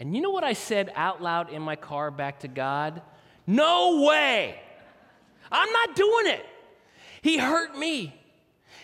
And 0.00 0.16
you 0.16 0.22
know 0.22 0.30
what 0.30 0.44
I 0.44 0.54
said 0.54 0.90
out 0.94 1.22
loud 1.22 1.50
in 1.50 1.60
my 1.60 1.76
car 1.76 2.10
back 2.10 2.40
to 2.40 2.48
God? 2.48 3.02
No 3.46 4.02
way. 4.06 4.58
I'm 5.52 5.70
not 5.70 5.94
doing 5.94 6.26
it. 6.28 6.46
He 7.20 7.36
hurt 7.36 7.76
me. 7.76 8.18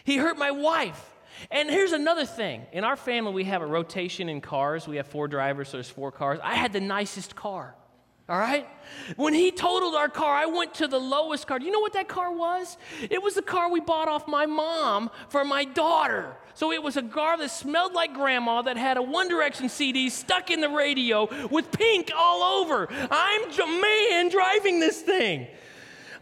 He 0.04 0.18
hurt 0.18 0.36
my 0.36 0.50
wife. 0.50 1.11
And 1.50 1.68
here's 1.68 1.92
another 1.92 2.24
thing. 2.24 2.66
In 2.72 2.84
our 2.84 2.96
family, 2.96 3.32
we 3.32 3.44
have 3.44 3.62
a 3.62 3.66
rotation 3.66 4.28
in 4.28 4.40
cars. 4.40 4.86
We 4.86 4.96
have 4.96 5.06
four 5.06 5.28
drivers, 5.28 5.68
so 5.68 5.78
there's 5.78 5.88
four 5.88 6.12
cars. 6.12 6.38
I 6.42 6.54
had 6.54 6.72
the 6.72 6.80
nicest 6.80 7.34
car. 7.34 7.74
All 8.28 8.38
right? 8.38 8.68
When 9.16 9.34
he 9.34 9.50
totaled 9.50 9.94
our 9.94 10.08
car, 10.08 10.34
I 10.34 10.46
went 10.46 10.74
to 10.74 10.86
the 10.86 10.98
lowest 10.98 11.46
car. 11.46 11.60
You 11.60 11.70
know 11.70 11.80
what 11.80 11.92
that 11.94 12.08
car 12.08 12.32
was? 12.32 12.78
It 13.10 13.22
was 13.22 13.34
the 13.34 13.42
car 13.42 13.70
we 13.70 13.80
bought 13.80 14.08
off 14.08 14.28
my 14.28 14.46
mom 14.46 15.10
for 15.28 15.44
my 15.44 15.64
daughter. 15.64 16.36
So 16.54 16.72
it 16.72 16.82
was 16.82 16.96
a 16.96 17.02
car 17.02 17.36
that 17.36 17.50
smelled 17.50 17.94
like 17.94 18.14
grandma 18.14 18.62
that 18.62 18.76
had 18.76 18.96
a 18.96 19.02
One 19.02 19.28
Direction 19.28 19.68
CD 19.68 20.08
stuck 20.08 20.50
in 20.50 20.60
the 20.60 20.68
radio 20.68 21.28
with 21.48 21.72
pink 21.72 22.10
all 22.16 22.62
over. 22.62 22.88
I'm 22.90 23.50
a 23.50 23.66
man 23.80 24.28
driving 24.28 24.78
this 24.78 25.00
thing. 25.00 25.48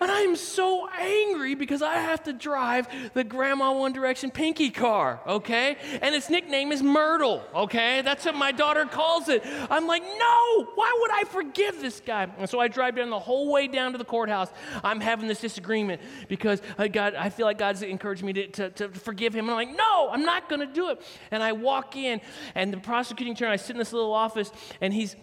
And 0.00 0.10
I'm 0.10 0.34
so 0.36 0.88
angry 0.88 1.54
because 1.54 1.82
I 1.82 1.94
have 1.94 2.22
to 2.24 2.32
drive 2.32 2.88
the 3.12 3.22
Grandma 3.22 3.72
One 3.72 3.92
Direction 3.92 4.30
Pinky 4.30 4.70
car, 4.70 5.20
okay? 5.26 5.76
And 6.00 6.14
its 6.14 6.30
nickname 6.30 6.72
is 6.72 6.82
Myrtle, 6.82 7.42
okay? 7.54 8.00
That's 8.02 8.24
what 8.24 8.34
my 8.34 8.50
daughter 8.50 8.86
calls 8.86 9.28
it. 9.28 9.42
I'm 9.68 9.86
like, 9.86 10.02
no, 10.02 10.64
why 10.74 10.98
would 11.00 11.10
I 11.10 11.24
forgive 11.24 11.80
this 11.80 12.00
guy? 12.00 12.28
And 12.38 12.48
so 12.48 12.58
I 12.60 12.68
drive 12.68 12.96
down 12.96 13.10
the 13.10 13.18
whole 13.18 13.52
way 13.52 13.68
down 13.68 13.92
to 13.92 13.98
the 13.98 14.04
courthouse. 14.04 14.50
I'm 14.82 15.00
having 15.00 15.28
this 15.28 15.40
disagreement 15.40 16.00
because 16.28 16.62
I, 16.78 16.88
got, 16.88 17.14
I 17.14 17.28
feel 17.28 17.46
like 17.46 17.58
God's 17.58 17.82
encouraged 17.82 18.22
me 18.22 18.32
to, 18.32 18.48
to, 18.48 18.70
to 18.70 18.88
forgive 18.88 19.34
him. 19.34 19.44
And 19.44 19.50
I'm 19.50 19.56
like, 19.56 19.76
no, 19.76 20.08
I'm 20.10 20.24
not 20.24 20.48
going 20.48 20.66
to 20.66 20.72
do 20.72 20.90
it. 20.90 21.02
And 21.30 21.42
I 21.42 21.52
walk 21.52 21.96
in, 21.96 22.20
and 22.54 22.72
the 22.72 22.78
prosecuting 22.78 23.34
attorney, 23.34 23.52
I 23.52 23.56
sit 23.56 23.70
in 23.70 23.78
this 23.78 23.92
little 23.92 24.14
office, 24.14 24.50
and 24.80 24.94
he's 24.94 25.14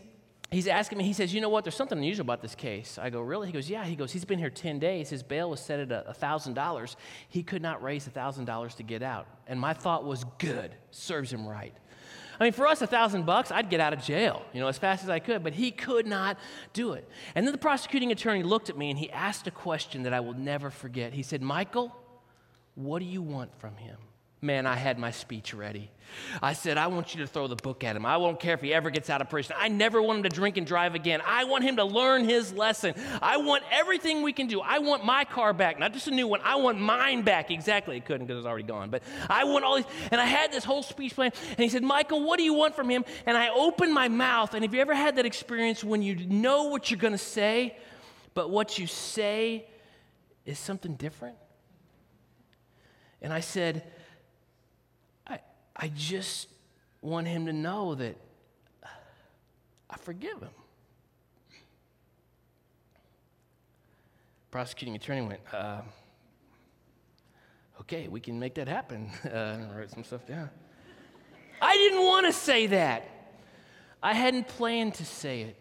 he's 0.52 0.68
asking 0.68 0.98
me, 0.98 1.04
he 1.04 1.14
says, 1.14 1.34
You 1.34 1.42
know 1.42 1.50
what? 1.50 1.64
There's 1.64 1.76
something 1.76 1.98
unusual 1.98 2.24
about 2.24 2.42
this 2.42 2.56
case. 2.56 2.98
I 3.02 3.10
go, 3.10 3.22
Really? 3.22 3.48
He 3.48 3.54
goes, 3.54 3.70
Yeah. 3.70 3.86
He 3.86 3.96
goes, 3.96 4.12
He's 4.12 4.26
been 4.26 4.40
here 4.40 4.50
10 4.50 4.80
days. 4.80 5.10
His 5.10 5.24
bail 5.24 5.50
was 5.50 5.60
set 5.60 5.80
at 5.80 5.90
$1,000. 6.20 6.96
He 7.30 7.44
could 7.44 7.62
not 7.62 7.82
raise 7.84 8.08
$1,000 8.08 8.76
to 8.76 8.84
get 8.84 9.04
out. 9.04 9.28
And 9.48 9.60
my 9.60 9.74
thought 9.74 10.06
was, 10.06 10.24
Good. 10.38 10.76
Serves 10.92 11.32
him 11.32 11.48
right. 11.48 11.74
I 12.40 12.44
mean, 12.44 12.54
for 12.54 12.68
us, 12.68 12.82
a 12.82 12.88
thousand 12.88 13.26
bucks, 13.26 13.52
I'd 13.52 13.70
get 13.70 13.80
out 13.80 13.94
of 13.94 14.04
jail, 14.04 14.44
you 14.54 14.60
know, 14.60 14.68
as 14.68 14.78
fast 14.78 15.04
as 15.04 15.10
I 15.10 15.20
could, 15.20 15.44
but 15.44 15.54
he 15.54 15.72
could 15.72 16.06
not 16.06 16.38
do 16.72 16.94
it. 16.94 17.10
And 17.34 17.48
then 17.48 17.52
the 17.52 17.58
prosecuting 17.58 18.12
attorney 18.12 18.44
looked 18.44 18.70
at 18.70 18.78
me 18.78 18.92
and 18.92 19.00
he 19.00 19.10
asked 19.10 19.48
a 19.48 19.52
question 19.52 20.04
that 20.04 20.14
I 20.14 20.20
will 20.20 20.36
never 20.36 20.70
forget. 20.70 21.14
He 21.14 21.24
said, 21.24 21.42
Michael, 21.42 21.96
what 22.76 23.00
do 23.00 23.06
you 23.06 23.24
want 23.24 23.58
from 23.60 23.76
him? 23.78 23.98
Man, 24.40 24.68
I 24.68 24.76
had 24.76 25.00
my 25.00 25.10
speech 25.10 25.54
ready. 25.54 25.90
I 26.42 26.54
said, 26.54 26.78
I 26.78 26.88
want 26.88 27.16
you 27.16 27.22
to 27.22 27.28
throw 27.28 27.48
the 27.48 27.56
book 27.56 27.84
at 27.84 27.96
him. 27.96 28.06
I 28.06 28.18
won't 28.18 28.40
care 28.40 28.54
if 28.54 28.62
he 28.62 28.74
ever 28.74 28.92
gets 28.92 29.10
out 29.10 29.20
of 29.20 29.30
prison. 29.30 29.56
I 29.58 29.68
never 29.68 30.02
want 30.02 30.18
him 30.18 30.24
to 30.24 30.30
drink 30.30 30.58
and 30.58 30.66
drive 30.66 30.94
again. 30.94 31.22
I 31.26 31.46
want 31.46 31.64
him 31.64 31.78
to 31.78 31.84
learn 31.84 32.24
his 32.24 32.54
lesson. 32.54 32.94
I 33.22 33.38
want 33.38 33.64
everything 33.72 34.22
we 34.22 34.34
can 34.34 34.46
do. 34.48 34.62
I 34.62 34.78
want 34.80 35.04
my 35.04 35.26
car 35.26 35.54
back, 35.54 35.80
not 35.80 35.92
just 35.94 36.08
a 36.08 36.12
new 36.12 36.28
one. 36.28 36.40
I 36.44 36.56
want 36.58 36.80
mine 36.80 37.24
back. 37.24 37.50
Exactly. 37.50 37.96
He 37.96 38.02
couldn't 38.02 38.28
because 38.28 38.36
it 38.36 38.38
was 38.38 38.46
already 38.46 38.68
gone. 38.68 38.92
But 38.92 39.04
I 39.28 39.44
want 39.46 39.66
all 39.66 39.76
these. 39.76 39.86
And 40.12 40.22
I 40.22 40.26
had 40.26 40.52
this 40.52 40.64
whole 40.64 40.84
speech 40.84 41.16
plan. 41.16 41.32
And 41.50 41.60
he 41.60 41.70
said, 41.70 41.84
Michael, 41.84 42.24
what 42.24 42.38
do 42.38 42.44
you 42.44 42.54
want 42.54 42.76
from 42.76 42.90
him? 42.90 43.06
And 43.26 43.36
I 43.36 43.50
opened 43.50 43.94
my 43.94 44.08
mouth. 44.08 44.54
And 44.54 44.64
have 44.64 44.74
you 44.74 44.82
ever 44.82 44.94
had 44.94 45.16
that 45.16 45.26
experience 45.26 45.84
when 45.84 46.04
you 46.04 46.16
know 46.28 46.66
what 46.66 46.92
you're 46.92 47.00
going 47.00 47.14
to 47.14 47.18
say, 47.18 47.76
but 48.36 48.52
what 48.52 48.78
you 48.78 48.86
say 48.86 49.68
is 50.46 50.60
something 50.60 50.96
different? 50.96 51.38
And 53.22 53.34
I 53.34 53.40
said, 53.40 53.84
I 55.78 55.92
just 55.96 56.48
want 57.02 57.28
him 57.28 57.46
to 57.46 57.54
know 57.54 57.96
that 57.96 58.16
I 59.90 59.98
forgive 59.98 60.40
him. 60.40 60.50
Prosecuting 64.50 64.96
attorney 64.96 65.22
went, 65.22 65.42
uh, 65.54 65.82
okay, 67.82 68.08
we 68.08 68.20
can 68.20 68.40
make 68.40 68.56
that 68.56 68.68
happen. 68.68 69.12
Uh, 69.26 69.58
write 69.76 69.92
some 69.92 70.04
stuff 70.04 70.26
down. 70.26 70.50
I 71.62 71.74
didn't 71.74 72.04
want 72.04 72.26
to 72.26 72.34
say 72.34 72.68
that. 72.68 73.10
I 74.02 74.14
hadn't 74.14 74.48
planned 74.48 74.96
to 74.96 75.06
say 75.06 75.42
it, 75.42 75.56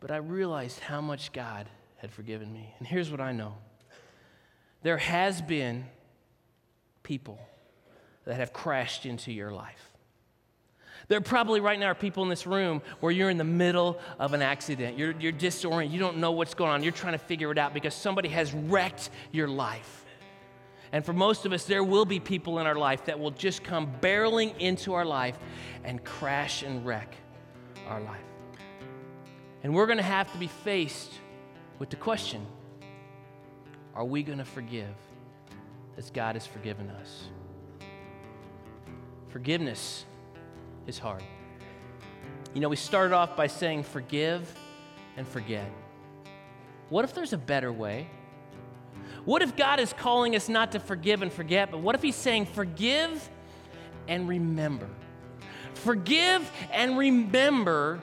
but 0.00 0.10
I 0.10 0.16
realized 0.16 0.80
how 0.80 1.00
much 1.00 1.32
God 1.32 1.66
had 1.96 2.10
forgiven 2.10 2.52
me. 2.52 2.74
And 2.78 2.86
here's 2.86 3.10
what 3.10 3.20
I 3.20 3.32
know 3.32 3.54
there 4.82 4.98
has 4.98 5.40
been 5.42 5.86
people 7.02 7.38
that 8.28 8.36
have 8.36 8.52
crashed 8.52 9.06
into 9.06 9.32
your 9.32 9.50
life. 9.50 9.90
There 11.08 11.18
probably 11.22 11.60
right 11.60 11.78
now 11.78 11.86
are 11.86 11.94
people 11.94 12.22
in 12.24 12.28
this 12.28 12.46
room 12.46 12.82
where 13.00 13.10
you're 13.10 13.30
in 13.30 13.38
the 13.38 13.42
middle 13.44 13.98
of 14.18 14.34
an 14.34 14.42
accident. 14.42 14.98
You're, 14.98 15.12
you're 15.12 15.32
disoriented. 15.32 15.94
You 15.94 15.98
don't 15.98 16.18
know 16.18 16.32
what's 16.32 16.52
going 16.52 16.70
on. 16.70 16.82
You're 16.82 16.92
trying 16.92 17.14
to 17.14 17.18
figure 17.18 17.50
it 17.50 17.56
out 17.56 17.72
because 17.72 17.94
somebody 17.94 18.28
has 18.28 18.52
wrecked 18.52 19.08
your 19.32 19.48
life. 19.48 20.04
And 20.92 21.02
for 21.06 21.14
most 21.14 21.46
of 21.46 21.54
us, 21.54 21.64
there 21.64 21.82
will 21.82 22.04
be 22.04 22.20
people 22.20 22.58
in 22.58 22.66
our 22.66 22.74
life 22.74 23.06
that 23.06 23.18
will 23.18 23.30
just 23.30 23.64
come 23.64 23.90
barreling 24.02 24.54
into 24.58 24.92
our 24.92 25.06
life 25.06 25.38
and 25.82 26.04
crash 26.04 26.62
and 26.62 26.84
wreck 26.84 27.14
our 27.88 28.02
life. 28.02 28.20
And 29.62 29.74
we're 29.74 29.86
going 29.86 29.96
to 29.96 30.04
have 30.04 30.30
to 30.32 30.38
be 30.38 30.48
faced 30.48 31.12
with 31.78 31.88
the 31.88 31.96
question 31.96 32.46
are 33.94 34.04
we 34.04 34.22
going 34.22 34.38
to 34.38 34.44
forgive 34.44 34.94
as 35.96 36.10
God 36.10 36.36
has 36.36 36.46
forgiven 36.46 36.90
us? 36.90 37.28
Forgiveness 39.28 40.04
is 40.86 40.98
hard. 40.98 41.22
You 42.54 42.60
know, 42.60 42.68
we 42.68 42.76
started 42.76 43.14
off 43.14 43.36
by 43.36 43.46
saying 43.46 43.82
forgive 43.82 44.52
and 45.16 45.26
forget. 45.26 45.70
What 46.88 47.04
if 47.04 47.14
there's 47.14 47.32
a 47.32 47.38
better 47.38 47.70
way? 47.72 48.08
What 49.24 49.42
if 49.42 49.56
God 49.56 49.80
is 49.80 49.92
calling 49.92 50.34
us 50.34 50.48
not 50.48 50.72
to 50.72 50.80
forgive 50.80 51.20
and 51.20 51.30
forget, 51.30 51.70
but 51.70 51.80
what 51.80 51.94
if 51.94 52.02
He's 52.02 52.16
saying 52.16 52.46
forgive 52.46 53.28
and 54.06 54.26
remember? 54.26 54.88
Forgive 55.74 56.50
and 56.72 56.96
remember 56.96 58.00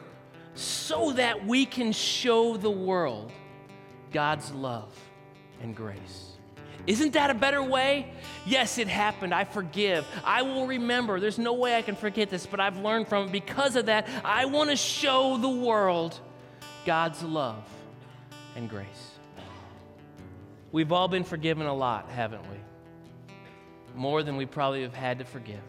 so 0.53 1.13
that 1.13 1.45
we 1.45 1.65
can 1.65 1.91
show 1.91 2.55
the 2.55 2.69
world 2.69 3.31
God's 4.11 4.51
love 4.51 4.95
and 5.61 5.75
grace. 5.75 6.33
Isn't 6.87 7.13
that 7.13 7.29
a 7.29 7.33
better 7.33 7.63
way? 7.63 8.11
Yes, 8.45 8.77
it 8.77 8.87
happened. 8.87 9.33
I 9.33 9.43
forgive. 9.43 10.05
I 10.23 10.43
will 10.43 10.67
remember. 10.67 11.19
There's 11.19 11.39
no 11.39 11.53
way 11.53 11.75
I 11.75 11.81
can 11.81 11.95
forget 11.95 12.29
this, 12.29 12.45
but 12.45 12.59
I've 12.59 12.77
learned 12.77 13.07
from 13.07 13.27
it. 13.27 13.31
Because 13.31 13.75
of 13.75 13.87
that, 13.87 14.07
I 14.23 14.45
want 14.45 14.69
to 14.69 14.75
show 14.75 15.37
the 15.37 15.49
world 15.49 16.19
God's 16.85 17.23
love 17.23 17.63
and 18.55 18.69
grace. 18.69 19.11
We've 20.71 20.91
all 20.91 21.07
been 21.07 21.23
forgiven 21.23 21.67
a 21.67 21.73
lot, 21.73 22.09
haven't 22.09 22.43
we? 22.43 22.57
More 23.95 24.23
than 24.23 24.35
we 24.35 24.45
probably 24.45 24.81
have 24.81 24.93
had 24.93 25.19
to 25.19 25.25
forgive. 25.25 25.61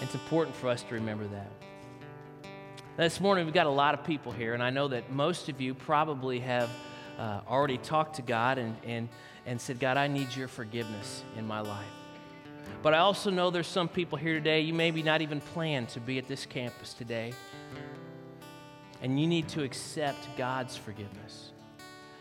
It's 0.00 0.14
important 0.14 0.54
for 0.56 0.68
us 0.68 0.82
to 0.84 0.94
remember 0.94 1.26
that. 1.28 1.50
This 2.96 3.20
morning, 3.20 3.46
we've 3.46 3.54
got 3.54 3.66
a 3.66 3.70
lot 3.70 3.94
of 3.94 4.04
people 4.04 4.32
here, 4.32 4.52
and 4.52 4.62
I 4.62 4.68
know 4.68 4.88
that 4.88 5.10
most 5.10 5.48
of 5.48 5.60
you 5.62 5.72
probably 5.72 6.40
have 6.40 6.68
uh, 7.18 7.40
already 7.48 7.78
talked 7.78 8.16
to 8.16 8.22
God 8.22 8.58
and, 8.58 8.76
and 8.84 9.08
and 9.46 9.60
said, 9.60 9.80
God, 9.80 9.96
I 9.96 10.06
need 10.06 10.34
your 10.34 10.48
forgiveness 10.48 11.22
in 11.36 11.46
my 11.46 11.60
life. 11.60 11.84
But 12.82 12.94
I 12.94 12.98
also 12.98 13.30
know 13.30 13.50
there's 13.50 13.66
some 13.66 13.88
people 13.88 14.18
here 14.18 14.34
today, 14.34 14.60
you 14.60 14.74
maybe 14.74 15.02
not 15.02 15.22
even 15.22 15.40
plan 15.40 15.86
to 15.86 16.00
be 16.00 16.18
at 16.18 16.26
this 16.28 16.46
campus 16.46 16.94
today, 16.94 17.32
and 19.00 19.20
you 19.20 19.26
need 19.26 19.48
to 19.48 19.62
accept 19.62 20.36
God's 20.36 20.76
forgiveness. 20.76 21.50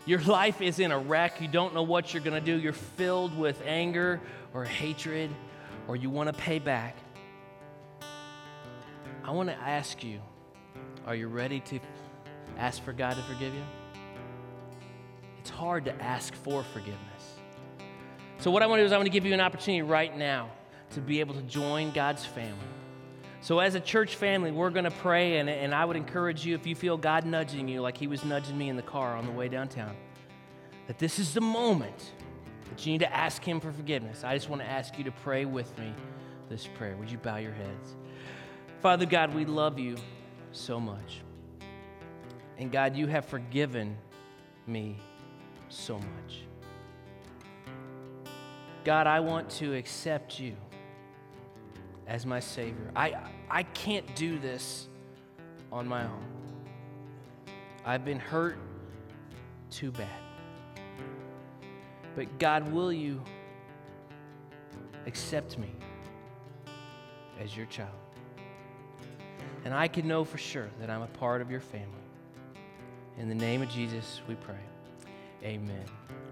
Your 0.05 0.19
life 0.21 0.61
is 0.61 0.79
in 0.79 0.91
a 0.91 0.97
wreck. 0.97 1.41
You 1.41 1.47
don't 1.47 1.73
know 1.73 1.83
what 1.83 2.13
you're 2.13 2.23
going 2.23 2.39
to 2.39 2.45
do. 2.45 2.59
You're 2.59 2.73
filled 2.73 3.37
with 3.37 3.61
anger 3.65 4.19
or 4.53 4.65
hatred, 4.65 5.29
or 5.87 5.95
you 5.95 6.09
want 6.09 6.27
to 6.27 6.33
pay 6.33 6.59
back. 6.59 6.95
I 9.23 9.31
want 9.31 9.49
to 9.49 9.55
ask 9.55 10.03
you 10.03 10.19
are 11.05 11.15
you 11.15 11.27
ready 11.27 11.59
to 11.61 11.79
ask 12.57 12.83
for 12.83 12.93
God 12.93 13.15
to 13.15 13.23
forgive 13.23 13.53
you? 13.53 13.63
It's 15.39 15.49
hard 15.49 15.85
to 15.85 16.01
ask 16.01 16.35
for 16.35 16.63
forgiveness. 16.63 17.10
So, 18.41 18.49
what 18.49 18.63
I 18.63 18.65
want 18.65 18.79
to 18.79 18.81
do 18.81 18.85
is 18.87 18.91
I 18.91 18.97
want 18.97 19.05
to 19.05 19.11
give 19.11 19.23
you 19.23 19.35
an 19.35 19.39
opportunity 19.39 19.83
right 19.83 20.17
now 20.17 20.49
to 20.95 20.99
be 20.99 21.19
able 21.19 21.35
to 21.35 21.43
join 21.43 21.91
God's 21.91 22.25
family. 22.25 22.57
So, 23.39 23.59
as 23.59 23.75
a 23.75 23.79
church 23.79 24.15
family, 24.15 24.51
we're 24.51 24.71
going 24.71 24.85
to 24.85 24.89
pray, 24.89 25.37
and, 25.37 25.47
and 25.47 25.75
I 25.75 25.85
would 25.85 25.95
encourage 25.95 26.43
you 26.43 26.55
if 26.55 26.65
you 26.65 26.73
feel 26.73 26.97
God 26.97 27.23
nudging 27.23 27.67
you 27.67 27.81
like 27.81 27.95
He 27.95 28.07
was 28.07 28.25
nudging 28.25 28.57
me 28.57 28.69
in 28.69 28.77
the 28.77 28.81
car 28.81 29.15
on 29.15 29.27
the 29.27 29.31
way 29.31 29.47
downtown, 29.47 29.95
that 30.87 30.97
this 30.97 31.19
is 31.19 31.35
the 31.35 31.41
moment 31.41 32.13
that 32.67 32.83
you 32.83 32.93
need 32.93 33.01
to 33.01 33.15
ask 33.15 33.43
Him 33.43 33.59
for 33.59 33.71
forgiveness. 33.71 34.23
I 34.23 34.35
just 34.35 34.49
want 34.49 34.63
to 34.63 34.67
ask 34.67 34.97
you 34.97 35.03
to 35.03 35.11
pray 35.11 35.45
with 35.45 35.77
me 35.77 35.93
this 36.49 36.65
prayer. 36.65 36.95
Would 36.95 37.11
you 37.11 37.19
bow 37.19 37.37
your 37.37 37.53
heads? 37.53 37.95
Father 38.81 39.05
God, 39.05 39.35
we 39.35 39.45
love 39.45 39.77
you 39.77 39.97
so 40.51 40.79
much. 40.79 41.21
And 42.57 42.71
God, 42.71 42.95
you 42.95 43.05
have 43.05 43.25
forgiven 43.25 43.95
me 44.65 44.97
so 45.69 45.99
much. 45.99 46.41
God, 48.83 49.07
I 49.07 49.19
want 49.19 49.49
to 49.51 49.75
accept 49.75 50.39
you 50.39 50.55
as 52.07 52.25
my 52.25 52.39
Savior. 52.39 52.91
I, 52.95 53.15
I 53.49 53.63
can't 53.63 54.15
do 54.15 54.39
this 54.39 54.87
on 55.71 55.87
my 55.87 56.03
own. 56.03 56.25
I've 57.85 58.03
been 58.03 58.19
hurt 58.19 58.57
too 59.69 59.91
bad. 59.91 60.07
But 62.15 62.39
God, 62.39 62.71
will 62.71 62.91
you 62.91 63.21
accept 65.05 65.57
me 65.57 65.71
as 67.39 67.55
your 67.55 67.65
child? 67.67 67.89
And 69.63 69.73
I 69.73 69.87
can 69.87 70.07
know 70.07 70.23
for 70.23 70.37
sure 70.37 70.69
that 70.79 70.89
I'm 70.89 71.03
a 71.03 71.07
part 71.07 71.41
of 71.41 71.49
your 71.49 71.61
family. 71.61 71.87
In 73.17 73.29
the 73.29 73.35
name 73.35 73.61
of 73.61 73.69
Jesus, 73.69 74.21
we 74.27 74.35
pray. 74.35 74.55
Amen. 75.43 75.85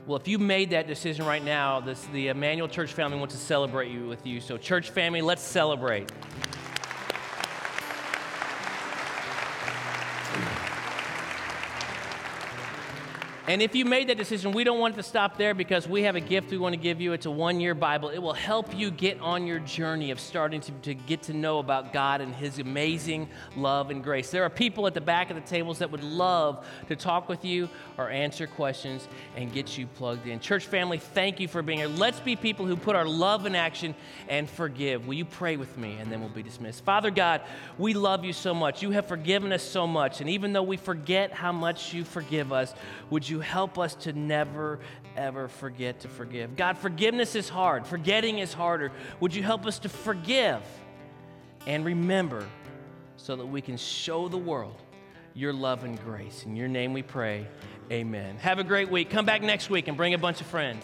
Well, 0.10 0.18
if 0.18 0.28
you 0.28 0.40
made 0.40 0.72
that 0.72 0.88
decision 0.88 1.24
right 1.24 1.44
now, 1.44 1.82
this, 1.82 2.04
the 2.14 2.30
Emmanuel 2.30 2.68
Church 2.68 2.94
family 2.94 3.20
wants 3.20 3.36
to 3.36 3.40
celebrate 3.40 3.92
you 3.92 4.08
with 4.08 4.26
you. 4.26 4.42
So, 4.42 4.58
church 4.58 4.90
family, 4.90 5.22
let's 5.22 5.44
celebrate. 5.44 6.12
And 13.50 13.64
if 13.64 13.74
you 13.74 13.84
made 13.84 14.10
that 14.10 14.18
decision, 14.20 14.52
we 14.52 14.64
don't 14.64 14.78
want 14.78 14.94
it 14.94 14.98
to 14.98 15.02
stop 15.04 15.36
there 15.36 15.56
because 15.56 15.88
we 15.88 16.04
have 16.04 16.16
a 16.16 16.20
gift 16.20 16.52
we 16.52 16.60
want 16.60 16.74
to 16.74 16.80
give 16.80 17.02
you. 17.02 17.14
It's 17.14 17.26
a 17.26 17.32
one 17.32 17.60
year 17.60 17.74
Bible. 17.74 18.10
It 18.10 18.20
will 18.20 18.36
help 18.36 18.78
you 18.78 18.92
get 18.92 19.20
on 19.22 19.48
your 19.48 19.58
journey 19.58 20.12
of 20.12 20.20
starting 20.20 20.62
to, 20.62 20.72
to 20.84 20.94
get 20.94 21.24
to 21.24 21.34
know 21.34 21.58
about 21.58 21.92
God 21.92 22.22
and 22.22 22.36
His 22.36 22.60
amazing 22.60 23.28
love 23.56 23.90
and 23.90 24.04
grace. 24.04 24.30
There 24.30 24.44
are 24.44 24.52
people 24.52 24.86
at 24.86 24.94
the 24.94 25.02
back 25.02 25.32
of 25.32 25.36
the 25.36 25.42
tables 25.42 25.80
that 25.80 25.90
would 25.90 26.04
love 26.04 26.64
to 26.90 26.96
talk 26.96 27.28
with 27.28 27.44
you 27.44 27.70
or 27.98 28.12
answer 28.12 28.46
questions 28.46 29.08
and 29.36 29.52
get 29.52 29.80
you 29.80 29.88
plugged 29.88 30.28
in. 30.28 30.40
Church 30.40 30.68
family, 30.68 31.00
thank 31.00 31.40
you 31.40 31.48
for 31.48 31.64
being 31.64 31.80
here. 31.80 31.88
Let's 31.88 32.20
be 32.20 32.36
people 32.36 32.68
who 32.68 32.76
put 32.76 32.96
our 32.96 33.08
love 33.08 33.48
in 33.48 33.56
action 33.56 33.96
and 34.28 34.48
forgive. 34.48 35.08
Will 35.08 35.16
you 35.16 35.26
pray 35.26 35.58
with 35.58 35.76
me? 35.76 35.98
And 36.00 36.12
then 36.12 36.20
we'll 36.20 36.30
be 36.30 36.44
dismissed. 36.44 36.86
Father 36.86 37.10
God, 37.10 37.42
we 37.80 37.96
love 37.96 38.24
you 38.24 38.32
so 38.32 38.54
much. 38.54 38.84
You 38.84 38.92
have 38.92 39.08
forgiven 39.08 39.52
us 39.52 39.64
so 39.64 39.88
much. 39.88 40.22
And 40.22 40.30
even 40.30 40.54
though 40.54 40.62
we 40.62 40.78
forget 40.78 41.32
how 41.32 41.52
much 41.52 41.96
you 41.96 42.04
forgive 42.04 42.54
us, 42.54 42.76
would 43.10 43.28
you 43.40 43.44
help 43.44 43.80
us 43.80 43.96
to 43.96 44.12
never, 44.12 44.80
ever 45.16 45.48
forget 45.48 46.02
to 46.02 46.10
forgive? 46.10 46.58
God, 46.58 46.78
forgiveness 46.78 47.36
is 47.36 47.48
hard, 47.48 47.88
forgetting 47.88 48.40
is 48.40 48.54
harder. 48.54 48.92
Would 49.22 49.34
you 49.34 49.44
help 49.44 49.66
us 49.66 49.80
to 49.80 49.90
forgive 49.90 50.62
and 51.66 51.86
remember 51.86 52.46
so 53.16 53.38
that 53.38 53.46
we 53.46 53.62
can 53.62 53.78
show 53.78 54.28
the 54.28 54.38
world 54.38 54.76
your 55.34 55.54
love 55.54 55.86
and 55.86 55.98
grace? 56.04 56.44
In 56.46 56.58
your 56.58 56.68
name 56.68 56.92
we 56.92 57.02
pray, 57.02 57.48
amen. 57.90 58.36
Have 58.40 58.60
a 58.60 58.64
great 58.64 58.92
week. 58.92 59.10
Come 59.10 59.26
back 59.26 59.42
next 59.42 59.70
week 59.70 59.88
and 59.88 59.96
bring 59.96 60.14
a 60.14 60.18
bunch 60.18 60.42
of 60.42 60.48
friends. 60.48 60.84